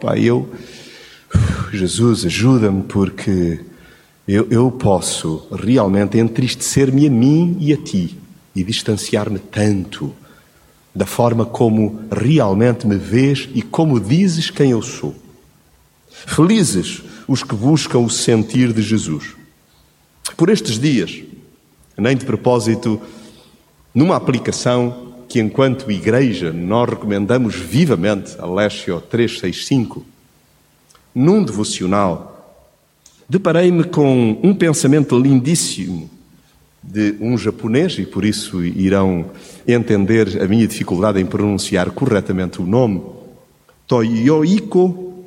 Pai, 0.00 0.24
eu, 0.24 0.50
Jesus, 1.74 2.24
ajuda-me 2.24 2.84
porque 2.84 3.60
eu, 4.26 4.46
eu 4.50 4.70
posso 4.70 5.46
realmente 5.52 6.18
entristecer-me 6.18 7.06
a 7.06 7.10
mim 7.10 7.56
e 7.60 7.72
a 7.72 7.76
ti 7.76 8.18
e 8.54 8.64
distanciar-me 8.64 9.38
tanto 9.38 10.12
da 10.94 11.06
forma 11.06 11.44
como 11.44 12.00
realmente 12.10 12.86
me 12.86 12.96
vês 12.96 13.48
e 13.54 13.62
como 13.62 14.00
dizes 14.00 14.50
quem 14.50 14.70
eu 14.70 14.82
sou. 14.82 15.14
Felizes 16.08 17.02
os 17.28 17.42
que 17.42 17.54
buscam 17.54 17.98
o 17.98 18.10
sentir 18.10 18.72
de 18.72 18.82
Jesus. 18.82 19.34
Por 20.36 20.48
estes 20.48 20.78
dias, 20.78 21.22
nem 21.96 22.16
de 22.16 22.24
propósito, 22.24 23.00
numa 23.94 24.16
aplicação 24.16 25.14
que, 25.28 25.40
enquanto 25.40 25.90
igreja, 25.90 26.52
nós 26.52 26.88
recomendamos 26.88 27.54
vivamente, 27.54 28.34
a 28.38 28.44
Alessio 28.44 29.00
365, 29.00 30.04
num 31.14 31.42
devocional, 31.42 32.35
deparei-me 33.28 33.84
com 33.84 34.38
um 34.42 34.54
pensamento 34.54 35.18
lindíssimo 35.18 36.10
de 36.82 37.16
um 37.20 37.36
japonês, 37.36 37.98
e 37.98 38.06
por 38.06 38.24
isso 38.24 38.64
irão 38.64 39.26
entender 39.66 40.40
a 40.40 40.46
minha 40.46 40.66
dificuldade 40.66 41.20
em 41.20 41.26
pronunciar 41.26 41.90
corretamente 41.90 42.60
o 42.62 42.66
nome, 42.66 43.02
Toyoiko 43.88 45.24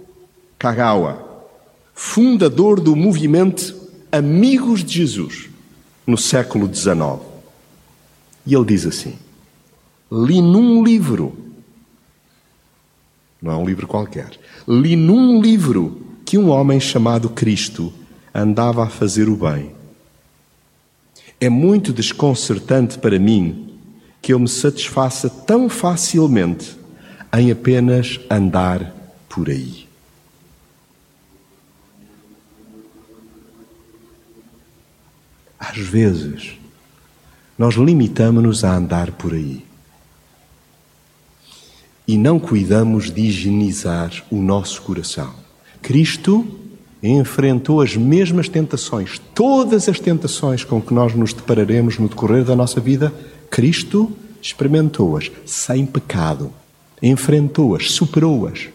Kagawa, 0.57 1.45
fundador 1.93 2.79
do 2.79 2.95
movimento 2.95 3.77
Amigos 4.11 4.83
de 4.83 4.93
Jesus, 4.93 5.49
no 6.07 6.17
século 6.17 6.73
XIX. 6.73 7.19
E 8.45 8.55
ele 8.55 8.65
diz 8.65 8.85
assim: 8.85 9.13
li 10.11 10.41
num 10.41 10.83
livro, 10.83 11.37
não 13.41 13.51
é 13.51 13.55
um 13.55 13.65
livro 13.65 13.85
qualquer, 13.85 14.31
li 14.67 14.95
num 14.95 15.41
livro 15.41 16.08
que 16.29 16.37
um 16.37 16.49
homem 16.49 16.79
chamado 16.79 17.27
Cristo 17.27 17.91
andava 18.31 18.83
a 18.83 18.87
fazer 18.87 19.27
o 19.27 19.35
bem 19.35 19.71
é 21.41 21.49
muito 21.49 21.91
desconcertante 21.91 22.99
para 22.99 23.17
mim 23.17 23.73
que 24.21 24.31
eu 24.31 24.37
me 24.37 24.47
satisfaça 24.47 25.27
tão 25.27 25.67
facilmente 25.67 26.77
em 27.35 27.49
apenas 27.49 28.19
andar 28.29 28.93
por 29.27 29.49
aí. 29.49 29.87
Às 35.59 35.79
vezes, 35.79 36.51
nós 37.57 37.73
limitamos-nos 37.73 38.63
a 38.63 38.75
andar 38.75 39.13
por 39.13 39.33
aí 39.33 39.65
e 42.07 42.19
não 42.19 42.39
cuidamos 42.39 43.09
de 43.09 43.21
higienizar 43.21 44.23
o 44.29 44.39
nosso 44.43 44.83
coração. 44.83 45.38
Cristo 45.81 46.45
enfrentou 47.01 47.81
as 47.81 47.95
mesmas 47.95 48.49
tentações, 48.49 49.21
todas 49.33 49.87
as 49.87 49.99
tentações 49.99 50.63
com 50.63 50.81
que 50.81 50.93
nós 50.93 51.15
nos 51.15 51.33
depararemos 51.33 51.97
no 51.97 52.09
decorrer 52.09 52.43
da 52.43 52.55
nossa 52.55 52.79
vida, 52.81 53.13
Cristo 53.49 54.11
experimentou-as 54.41 55.31
sem 55.45 55.85
pecado, 55.85 56.51
enfrentou-as, 57.01 57.91
superou-as. 57.91 58.67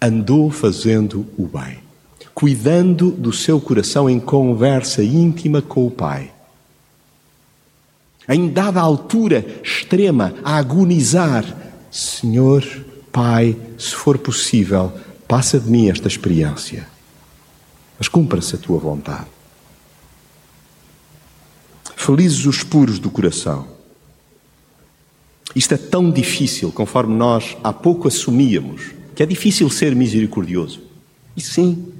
Andou 0.00 0.50
fazendo 0.50 1.26
o 1.36 1.46
bem, 1.46 1.78
cuidando 2.34 3.10
do 3.10 3.32
seu 3.32 3.60
coração 3.60 4.08
em 4.08 4.20
conversa 4.20 5.02
íntima 5.02 5.62
com 5.62 5.86
o 5.86 5.90
Pai. 5.90 6.30
Em 8.28 8.48
dada 8.48 8.80
altura 8.80 9.44
extrema, 9.62 10.34
a 10.42 10.56
agonizar: 10.56 11.44
Senhor, 11.90 12.64
Pai, 13.14 13.56
se 13.78 13.94
for 13.94 14.18
possível, 14.18 14.92
Passa 15.26 15.58
de 15.58 15.70
mim 15.70 15.88
esta 15.88 16.06
experiência, 16.06 16.86
mas 17.98 18.08
cumpra-se 18.08 18.54
a 18.54 18.58
tua 18.58 18.78
vontade. 18.78 19.26
Felizes 21.96 22.44
os 22.44 22.62
puros 22.62 22.98
do 22.98 23.10
coração. 23.10 23.66
Isto 25.56 25.74
é 25.74 25.76
tão 25.78 26.10
difícil, 26.10 26.70
conforme 26.70 27.14
nós 27.14 27.56
há 27.64 27.72
pouco 27.72 28.06
assumíamos, 28.06 28.92
que 29.14 29.22
é 29.22 29.26
difícil 29.26 29.70
ser 29.70 29.94
misericordioso. 29.96 30.82
E 31.36 31.40
sim, 31.40 31.92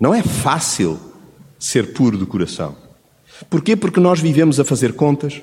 não 0.00 0.14
é 0.14 0.22
fácil 0.22 0.98
ser 1.58 1.92
puro 1.92 2.16
do 2.16 2.26
coração. 2.26 2.76
Porquê? 3.50 3.76
Porque 3.76 4.00
nós 4.00 4.20
vivemos 4.20 4.58
a 4.58 4.64
fazer 4.64 4.94
contas, 4.94 5.42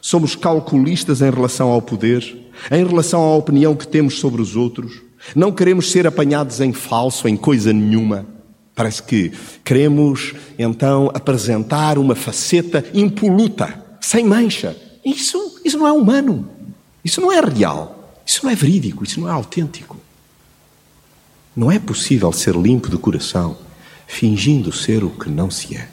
somos 0.00 0.34
calculistas 0.34 1.20
em 1.20 1.30
relação 1.30 1.68
ao 1.68 1.82
poder, 1.82 2.36
em 2.70 2.86
relação 2.86 3.20
à 3.20 3.36
opinião 3.36 3.74
que 3.74 3.86
temos 3.86 4.18
sobre 4.18 4.42
os 4.42 4.56
outros, 4.56 5.02
não 5.34 5.52
queremos 5.52 5.90
ser 5.90 6.06
apanhados 6.06 6.60
em 6.60 6.72
falso, 6.72 7.28
em 7.28 7.36
coisa 7.36 7.72
nenhuma. 7.72 8.26
Parece 8.74 9.02
que 9.02 9.32
queremos 9.64 10.34
então 10.58 11.10
apresentar 11.12 11.98
uma 11.98 12.14
faceta 12.14 12.84
impoluta, 12.94 13.84
sem 14.00 14.24
mancha. 14.24 14.76
Isso, 15.04 15.60
isso 15.64 15.78
não 15.78 15.86
é 15.86 15.92
humano. 15.92 16.48
Isso 17.04 17.20
não 17.20 17.32
é 17.32 17.40
real. 17.40 18.20
Isso 18.24 18.44
não 18.44 18.50
é 18.50 18.54
verídico. 18.54 19.02
Isso 19.02 19.20
não 19.20 19.28
é 19.28 19.32
autêntico. 19.32 19.96
Não 21.56 21.72
é 21.72 21.78
possível 21.78 22.32
ser 22.32 22.54
limpo 22.54 22.88
de 22.88 22.96
coração 22.96 23.56
fingindo 24.06 24.72
ser 24.72 25.04
o 25.04 25.10
que 25.10 25.28
não 25.28 25.50
se 25.50 25.76
é. 25.76 25.88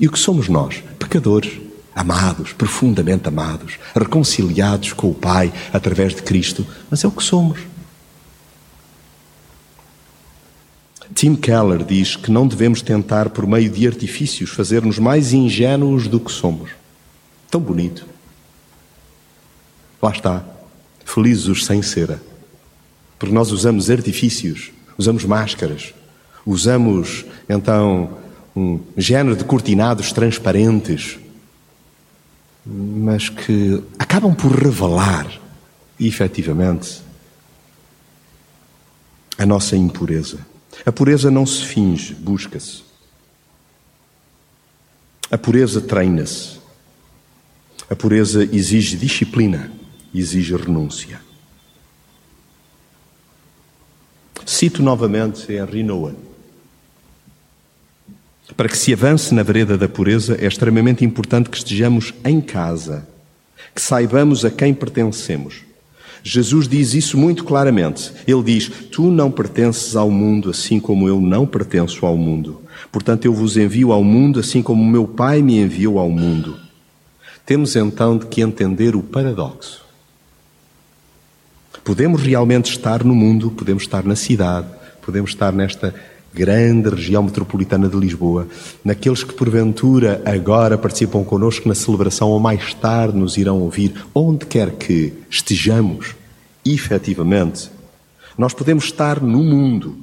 E 0.00 0.06
o 0.06 0.10
que 0.10 0.18
somos 0.18 0.48
nós? 0.48 0.82
Pecadores, 0.98 1.60
amados, 1.94 2.52
profundamente 2.52 3.28
amados, 3.28 3.78
reconciliados 3.94 4.92
com 4.92 5.10
o 5.10 5.14
Pai 5.14 5.52
através 5.72 6.14
de 6.14 6.22
Cristo, 6.22 6.66
mas 6.90 7.04
é 7.04 7.06
o 7.08 7.12
que 7.12 7.22
somos. 7.22 7.60
Tim 11.14 11.36
Keller 11.36 11.84
diz 11.84 12.16
que 12.16 12.30
não 12.30 12.46
devemos 12.46 12.82
tentar, 12.82 13.30
por 13.30 13.46
meio 13.46 13.70
de 13.70 13.86
artifícios, 13.86 14.50
fazer-nos 14.50 14.98
mais 14.98 15.32
ingênuos 15.32 16.08
do 16.08 16.18
que 16.18 16.32
somos. 16.32 16.70
Tão 17.48 17.60
bonito. 17.60 18.04
Lá 20.02 20.10
está. 20.10 20.44
Felizes 21.04 21.46
os 21.46 21.64
sem 21.64 21.82
cera. 21.82 22.20
Porque 23.18 23.34
nós 23.34 23.52
usamos 23.52 23.90
artifícios, 23.90 24.72
usamos 24.98 25.24
máscaras, 25.24 25.94
usamos 26.44 27.24
então 27.48 28.18
um 28.56 28.80
género 28.96 29.36
de 29.36 29.44
cortinados 29.44 30.12
transparentes, 30.12 31.18
mas 32.64 33.28
que 33.28 33.82
acabam 33.98 34.34
por 34.34 34.52
revelar, 34.52 35.40
efetivamente, 36.00 37.02
a 39.36 39.44
nossa 39.44 39.76
impureza. 39.76 40.38
A 40.84 40.92
pureza 40.92 41.30
não 41.30 41.46
se 41.46 41.64
finge, 41.64 42.14
busca-se. 42.14 42.82
A 45.30 45.38
pureza 45.38 45.80
treina-se. 45.80 46.58
A 47.90 47.94
pureza 47.94 48.44
exige 48.44 48.96
disciplina, 48.96 49.70
exige 50.14 50.56
renúncia. 50.56 51.20
Cito 54.46 54.82
novamente 54.82 55.52
Henry 55.52 55.82
Nouwen. 55.82 56.16
Para 58.56 58.68
que 58.68 58.76
se 58.76 58.92
avance 58.92 59.34
na 59.34 59.42
vereda 59.42 59.78
da 59.78 59.88
pureza, 59.88 60.36
é 60.40 60.46
extremamente 60.46 61.04
importante 61.04 61.48
que 61.48 61.56
estejamos 61.56 62.12
em 62.24 62.40
casa, 62.40 63.06
que 63.74 63.80
saibamos 63.80 64.44
a 64.44 64.50
quem 64.50 64.74
pertencemos 64.74 65.64
Jesus 66.26 66.66
diz 66.66 66.94
isso 66.94 67.18
muito 67.18 67.44
claramente. 67.44 68.10
Ele 68.26 68.42
diz: 68.42 68.70
Tu 68.90 69.10
não 69.10 69.30
pertences 69.30 69.94
ao 69.94 70.10
mundo, 70.10 70.48
assim 70.48 70.80
como 70.80 71.06
eu 71.06 71.20
não 71.20 71.46
pertenço 71.46 72.06
ao 72.06 72.16
mundo. 72.16 72.62
Portanto, 72.90 73.26
eu 73.26 73.34
vos 73.34 73.58
envio 73.58 73.92
ao 73.92 74.02
mundo, 74.02 74.40
assim 74.40 74.62
como 74.62 74.82
o 74.82 74.86
meu 74.86 75.06
Pai 75.06 75.42
me 75.42 75.58
enviou 75.58 75.98
ao 75.98 76.08
mundo. 76.08 76.58
Temos 77.44 77.76
então 77.76 78.16
de 78.16 78.24
que 78.24 78.40
entender 78.40 78.96
o 78.96 79.02
paradoxo. 79.02 79.84
Podemos 81.84 82.22
realmente 82.22 82.70
estar 82.70 83.04
no 83.04 83.14
mundo, 83.14 83.50
podemos 83.50 83.82
estar 83.82 84.02
na 84.02 84.16
cidade, 84.16 84.66
podemos 85.02 85.32
estar 85.32 85.52
nesta 85.52 85.94
grande 86.34 86.88
região 86.88 87.22
metropolitana 87.22 87.88
de 87.88 87.96
Lisboa, 87.96 88.48
naqueles 88.84 89.22
que 89.22 89.32
porventura 89.32 90.20
agora 90.24 90.76
participam 90.76 91.22
connosco 91.22 91.68
na 91.68 91.74
celebração 91.74 92.28
ou 92.30 92.40
mais 92.40 92.74
tarde 92.74 93.16
nos 93.16 93.36
irão 93.36 93.60
ouvir, 93.60 93.94
onde 94.12 94.44
quer 94.44 94.72
que 94.72 95.12
estejamos, 95.30 96.16
efetivamente, 96.66 97.70
nós 98.36 98.52
podemos 98.52 98.84
estar 98.84 99.20
no 99.20 99.44
mundo 99.44 99.96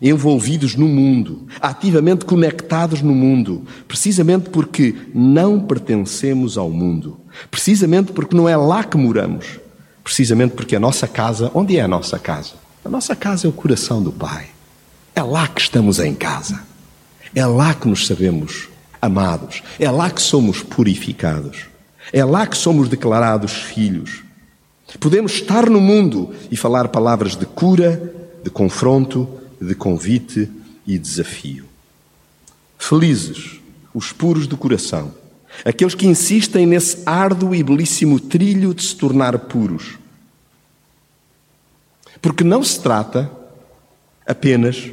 envolvidos 0.00 0.74
no 0.74 0.86
mundo, 0.86 1.46
ativamente 1.60 2.24
conectados 2.24 3.00
no 3.00 3.14
mundo, 3.14 3.62
precisamente 3.88 4.50
porque 4.50 4.94
não 5.14 5.58
pertencemos 5.58 6.58
ao 6.58 6.68
mundo, 6.70 7.18
precisamente 7.50 8.12
porque 8.12 8.36
não 8.36 8.48
é 8.48 8.56
lá 8.56 8.84
que 8.84 8.96
moramos, 8.96 9.58
precisamente 10.04 10.52
porque 10.52 10.76
a 10.76 10.80
nossa 10.80 11.08
casa, 11.08 11.50
onde 11.54 11.78
é 11.78 11.80
a 11.80 11.88
nossa 11.88 12.18
casa? 12.18 12.54
A 12.84 12.88
nossa 12.90 13.16
casa 13.16 13.46
é 13.46 13.50
o 13.50 13.52
coração 13.52 14.02
do 14.02 14.12
Pai. 14.12 14.55
É 15.16 15.22
lá 15.22 15.48
que 15.48 15.62
estamos 15.62 15.98
em 15.98 16.14
casa. 16.14 16.62
É 17.34 17.46
lá 17.46 17.72
que 17.72 17.88
nos 17.88 18.06
sabemos 18.06 18.68
amados. 19.00 19.62
É 19.80 19.90
lá 19.90 20.10
que 20.10 20.20
somos 20.20 20.62
purificados. 20.62 21.64
É 22.12 22.22
lá 22.22 22.46
que 22.46 22.56
somos 22.56 22.86
declarados 22.86 23.50
filhos. 23.52 24.22
Podemos 25.00 25.32
estar 25.32 25.70
no 25.70 25.80
mundo 25.80 26.34
e 26.50 26.56
falar 26.56 26.88
palavras 26.88 27.34
de 27.34 27.46
cura, 27.46 28.12
de 28.44 28.50
confronto, 28.50 29.26
de 29.58 29.74
convite 29.74 30.50
e 30.86 30.98
desafio. 30.98 31.64
Felizes 32.78 33.58
os 33.94 34.12
puros 34.12 34.46
do 34.46 34.58
coração, 34.58 35.14
aqueles 35.64 35.94
que 35.94 36.06
insistem 36.06 36.66
nesse 36.66 37.02
árduo 37.06 37.54
e 37.54 37.62
belíssimo 37.62 38.20
trilho 38.20 38.74
de 38.74 38.82
se 38.82 38.94
tornar 38.94 39.38
puros. 39.38 39.98
Porque 42.20 42.44
não 42.44 42.62
se 42.62 42.78
trata 42.80 43.30
apenas 44.26 44.90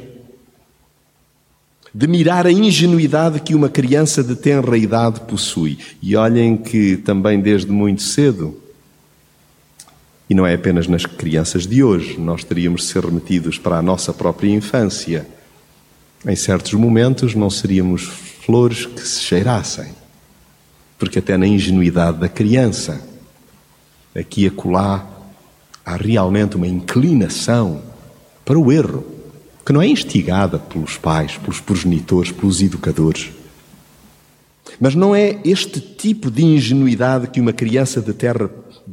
de 1.94 2.08
mirar 2.08 2.44
a 2.44 2.50
ingenuidade 2.50 3.38
que 3.38 3.54
uma 3.54 3.68
criança 3.68 4.24
de 4.24 4.34
tenra 4.34 4.76
idade 4.76 5.20
possui. 5.20 5.78
E 6.02 6.16
olhem 6.16 6.56
que 6.56 6.96
também 6.96 7.40
desde 7.40 7.70
muito 7.70 8.02
cedo, 8.02 8.60
e 10.28 10.34
não 10.34 10.44
é 10.44 10.54
apenas 10.54 10.88
nas 10.88 11.06
crianças 11.06 11.68
de 11.68 11.84
hoje, 11.84 12.18
nós 12.18 12.42
teríamos 12.42 12.80
de 12.80 12.88
ser 12.88 13.04
remetidos 13.04 13.58
para 13.58 13.78
a 13.78 13.82
nossa 13.82 14.12
própria 14.12 14.50
infância. 14.50 15.24
Em 16.26 16.34
certos 16.34 16.72
momentos 16.72 17.34
não 17.36 17.48
seríamos 17.48 18.02
flores 18.02 18.86
que 18.86 19.06
se 19.06 19.22
cheirassem, 19.22 19.92
porque 20.98 21.20
até 21.20 21.36
na 21.36 21.46
ingenuidade 21.46 22.18
da 22.18 22.28
criança, 22.28 23.00
aqui 24.16 24.42
e 24.42 24.46
acolá, 24.48 25.06
há 25.86 25.96
realmente 25.96 26.56
uma 26.56 26.66
inclinação 26.66 27.82
para 28.44 28.58
o 28.58 28.72
erro 28.72 29.13
que 29.64 29.72
não 29.72 29.80
é 29.80 29.86
instigada 29.86 30.58
pelos 30.58 30.96
pais, 30.96 31.38
pelos 31.38 31.60
progenitores, 31.60 32.30
pelos 32.30 32.60
educadores. 32.60 33.30
Mas 34.78 34.94
não 34.94 35.14
é 35.14 35.40
este 35.44 35.80
tipo 35.80 36.30
de 36.30 36.44
ingenuidade 36.44 37.28
que 37.28 37.40
uma 37.40 37.52
criança 37.52 38.00
de, 38.00 38.12
terra, 38.12 38.50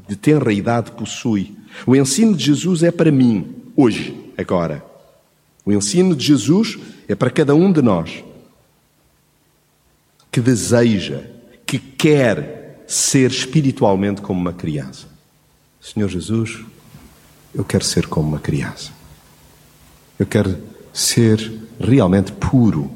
de 0.08 0.16
tenra 0.16 0.54
idade 0.54 0.92
possui. 0.92 1.56
O 1.86 1.96
ensino 1.96 2.36
de 2.36 2.46
Jesus 2.46 2.84
é 2.84 2.92
para 2.92 3.12
mim, 3.12 3.56
hoje, 3.76 4.16
agora. 4.38 4.86
O 5.66 5.72
ensino 5.72 6.16
de 6.16 6.26
Jesus 6.26 6.78
é 7.08 7.16
para 7.16 7.30
cada 7.30 7.54
um 7.54 7.72
de 7.72 7.82
nós 7.82 8.24
que 10.32 10.40
deseja, 10.40 11.24
que 11.66 11.78
quer 11.78 12.84
ser 12.88 13.30
espiritualmente 13.30 14.22
como 14.22 14.40
uma 14.40 14.54
criança. 14.54 15.08
Senhor 15.82 16.08
Jesus, 16.08 16.60
eu 17.54 17.66
quero 17.66 17.84
ser 17.84 18.08
como 18.08 18.30
uma 18.30 18.40
criança. 18.40 19.01
Eu 20.22 20.28
quero 20.28 20.56
ser 20.94 21.52
realmente 21.80 22.32
puro. 22.34 22.92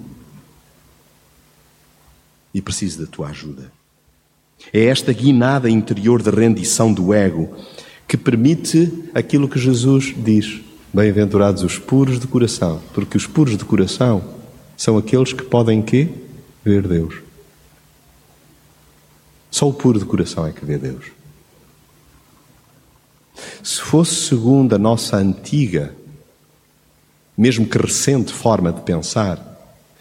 E 2.54 2.62
preciso 2.62 3.04
da 3.04 3.08
tua 3.08 3.30
ajuda. 3.30 3.72
É 4.72 4.86
esta 4.86 5.12
guinada 5.12 5.68
interior 5.68 6.22
de 6.22 6.30
rendição 6.30 6.94
do 6.94 7.12
ego 7.16 7.52
que 8.08 8.16
permite 8.16 9.10
aquilo 9.12 9.50
que 9.50 9.58
Jesus 9.58 10.14
diz: 10.16 10.62
Bem-aventurados 10.94 11.64
os 11.64 11.80
puros 11.80 12.20
de 12.20 12.28
coração, 12.28 12.80
porque 12.94 13.18
os 13.18 13.26
puros 13.26 13.58
de 13.58 13.66
coração 13.66 14.24
são 14.78 14.96
aqueles 14.96 15.34
que 15.34 15.42
podem 15.42 15.82
quê? 15.82 16.08
Ver 16.64 16.88
Deus. 16.88 17.16
Só 19.50 19.68
o 19.68 19.74
puro 19.74 19.98
de 19.98 20.06
coração 20.06 20.46
é 20.46 20.52
que 20.52 20.64
vê 20.64 20.78
Deus. 20.78 21.06
Se 23.64 23.82
fosse 23.82 24.14
segundo 24.14 24.76
a 24.76 24.78
nossa 24.78 25.18
antiga 25.18 26.05
mesmo 27.38 27.68
que 27.68 27.78
recente 27.78 28.32
forma 28.34 28.72
de 28.72 28.82
pensar, 28.82 29.40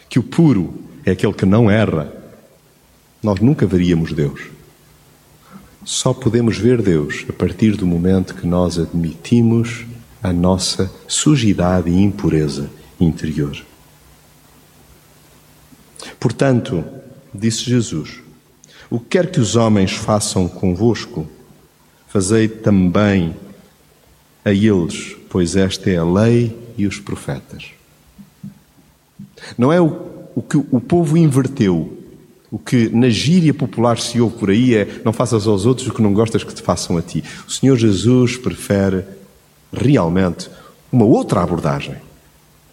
que 0.09 0.19
o 0.19 0.23
puro 0.23 0.83
é 1.05 1.11
aquele 1.11 1.33
que 1.33 1.45
não 1.45 1.71
erra, 1.71 2.13
nós 3.23 3.41
nunca 3.41 3.67
veríamos 3.67 4.13
Deus. 4.13 4.43
Só 5.85 6.15
podemos 6.15 6.57
ver 6.57 6.81
Deus 6.81 7.25
a 7.29 7.33
partir 7.33 7.77
do 7.77 7.87
momento 7.87 8.35
que 8.35 8.47
nós 8.47 8.79
admitimos 8.79 9.85
a 10.23 10.33
nossa 10.33 10.91
sujidade 11.07 11.91
e 11.91 12.03
impureza 12.03 12.71
interior. 12.99 13.57
Portanto, 16.19 16.85
disse 17.35 17.65
Jesus, 17.65 18.21
o 18.89 18.99
que 18.99 19.07
quer 19.11 19.31
que 19.31 19.41
os 19.41 19.57
homens 19.57 19.93
façam 19.93 20.49
convosco, 20.49 21.27
fazei 22.09 22.49
também 22.49 23.35
a 24.45 24.53
eles, 24.53 25.17
pois 25.29 25.57
esta 25.57 25.91
é 25.91 25.97
a 25.97 26.05
lei 26.05 26.64
e 26.77 26.87
os 26.87 26.99
profetas. 26.99 27.71
Não 29.57 29.73
é 29.73 29.81
o, 29.81 30.15
o 30.35 30.43
que 30.43 30.57
o 30.57 30.81
povo 30.81 31.17
inverteu. 31.17 32.01
O 32.51 32.59
que 32.59 32.89
na 32.89 33.09
gíria 33.09 33.53
popular 33.53 33.99
se 33.99 34.21
ouve 34.21 34.37
por 34.37 34.51
aí 34.51 34.77
é 34.77 35.01
não 35.05 35.13
faças 35.13 35.47
aos 35.47 35.67
outros 35.67 35.89
o 35.89 35.93
que 35.93 36.03
não 36.03 36.15
gostas 36.15 36.45
que 36.45 36.55
te 36.55 36.63
façam 36.63 36.97
a 36.97 37.03
ti. 37.03 37.25
O 37.47 37.51
Senhor 37.51 37.77
Jesus 37.77 38.37
prefere 38.37 39.05
realmente 39.73 40.49
uma 40.93 41.05
outra 41.05 41.43
abordagem. 41.43 41.97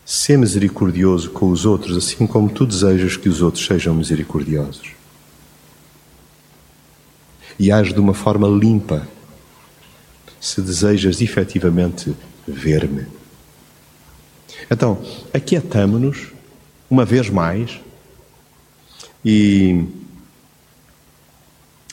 Ser 0.06 0.38
misericordioso 0.38 1.32
com 1.32 1.50
os 1.50 1.66
outros, 1.66 1.98
assim 1.98 2.28
como 2.28 2.50
tu 2.50 2.66
desejas 2.66 3.18
que 3.18 3.30
os 3.30 3.42
outros 3.42 3.66
sejam 3.66 3.96
misericordiosos. 3.96 4.92
E 7.58 7.72
age 7.72 7.94
de 7.94 8.00
uma 8.00 8.14
forma 8.14 8.48
limpa, 8.48 9.08
se 10.40 10.62
desejas 10.62 11.22
efetivamente 11.22 12.16
ver-me. 12.48 13.06
Então, 14.70 15.02
aquietamo-nos 15.34 16.28
uma 16.90 17.06
vez 17.06 17.30
mais 17.30 17.80
e 19.24 19.86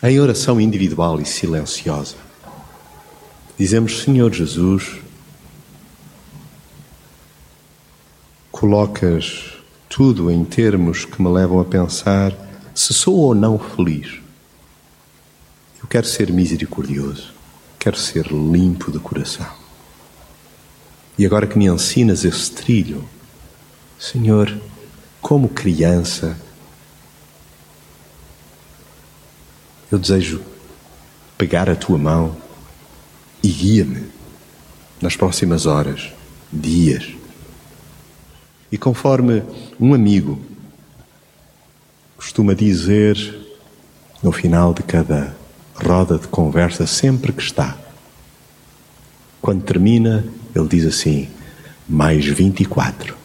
em 0.03 0.21
oração 0.21 0.61
individual 0.61 1.21
e 1.21 1.25
silenciosa 1.25 2.17
dizemos: 3.59 4.03
Senhor 4.03 4.33
Jesus, 4.33 5.01
colocas 8.53 9.55
tudo 9.89 10.31
em 10.31 10.45
termos 10.45 11.05
que 11.05 11.21
me 11.21 11.29
levam 11.29 11.61
a 11.61 11.65
pensar 11.65 12.33
se 12.75 12.95
sou 12.95 13.17
ou 13.17 13.35
não 13.35 13.59
feliz. 13.59 14.21
Eu 15.81 15.89
quero 15.89 16.07
ser 16.07 16.33
misericordioso, 16.33 17.33
quero 17.79 17.97
ser 17.97 18.27
limpo 18.27 18.93
de 18.93 18.99
coração. 18.99 19.68
E 21.19 21.27
agora 21.27 21.49
que 21.49 21.59
me 21.59 21.67
ensinas 21.67 22.25
esse 22.25 22.53
trilho, 22.53 23.05
Senhor, 23.99 24.57
como 25.21 25.49
criança, 25.49 26.39
eu 29.91 29.99
desejo 29.99 30.41
pegar 31.37 31.69
a 31.69 31.75
tua 31.75 31.99
mão 31.99 32.37
e 33.43 33.49
guia-me 33.49 34.07
nas 35.01 35.17
próximas 35.17 35.67
horas, 35.67 36.13
dias. 36.53 37.09
E 38.71 38.79
conforme 38.79 39.43
um 39.81 39.95
amigo 39.95 40.41
costuma 42.17 42.55
dizer 42.55 43.17
no 44.23 44.31
final 44.31 44.73
de 44.73 44.83
cada 44.85 45.37
roda 45.75 46.17
de 46.19 46.29
conversa, 46.29 46.87
sempre 46.87 47.33
que 47.33 47.43
está, 47.43 47.77
quando 49.41 49.63
termina, 49.63 50.25
ele 50.55 50.69
diz 50.69 50.85
assim: 50.85 51.29
mais 51.89 52.25
24. 52.25 53.17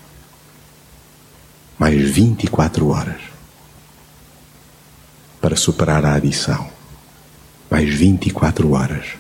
Mais 1.78 2.10
24 2.10 2.88
horas 2.88 3.22
para 5.42 5.56
superar 5.56 6.06
a 6.06 6.14
adição. 6.14 6.70
Mais 7.70 7.94
24 7.94 8.72
horas 8.72 9.16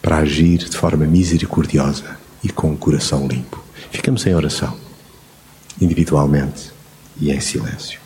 para 0.00 0.18
agir 0.18 0.58
de 0.58 0.76
forma 0.76 1.06
misericordiosa 1.06 2.18
e 2.42 2.48
com 2.50 2.72
o 2.72 2.76
coração 2.76 3.26
limpo. 3.26 3.62
Ficamos 3.90 4.26
em 4.26 4.34
oração, 4.34 4.76
individualmente 5.80 6.72
e 7.20 7.30
em 7.30 7.40
silêncio. 7.40 8.03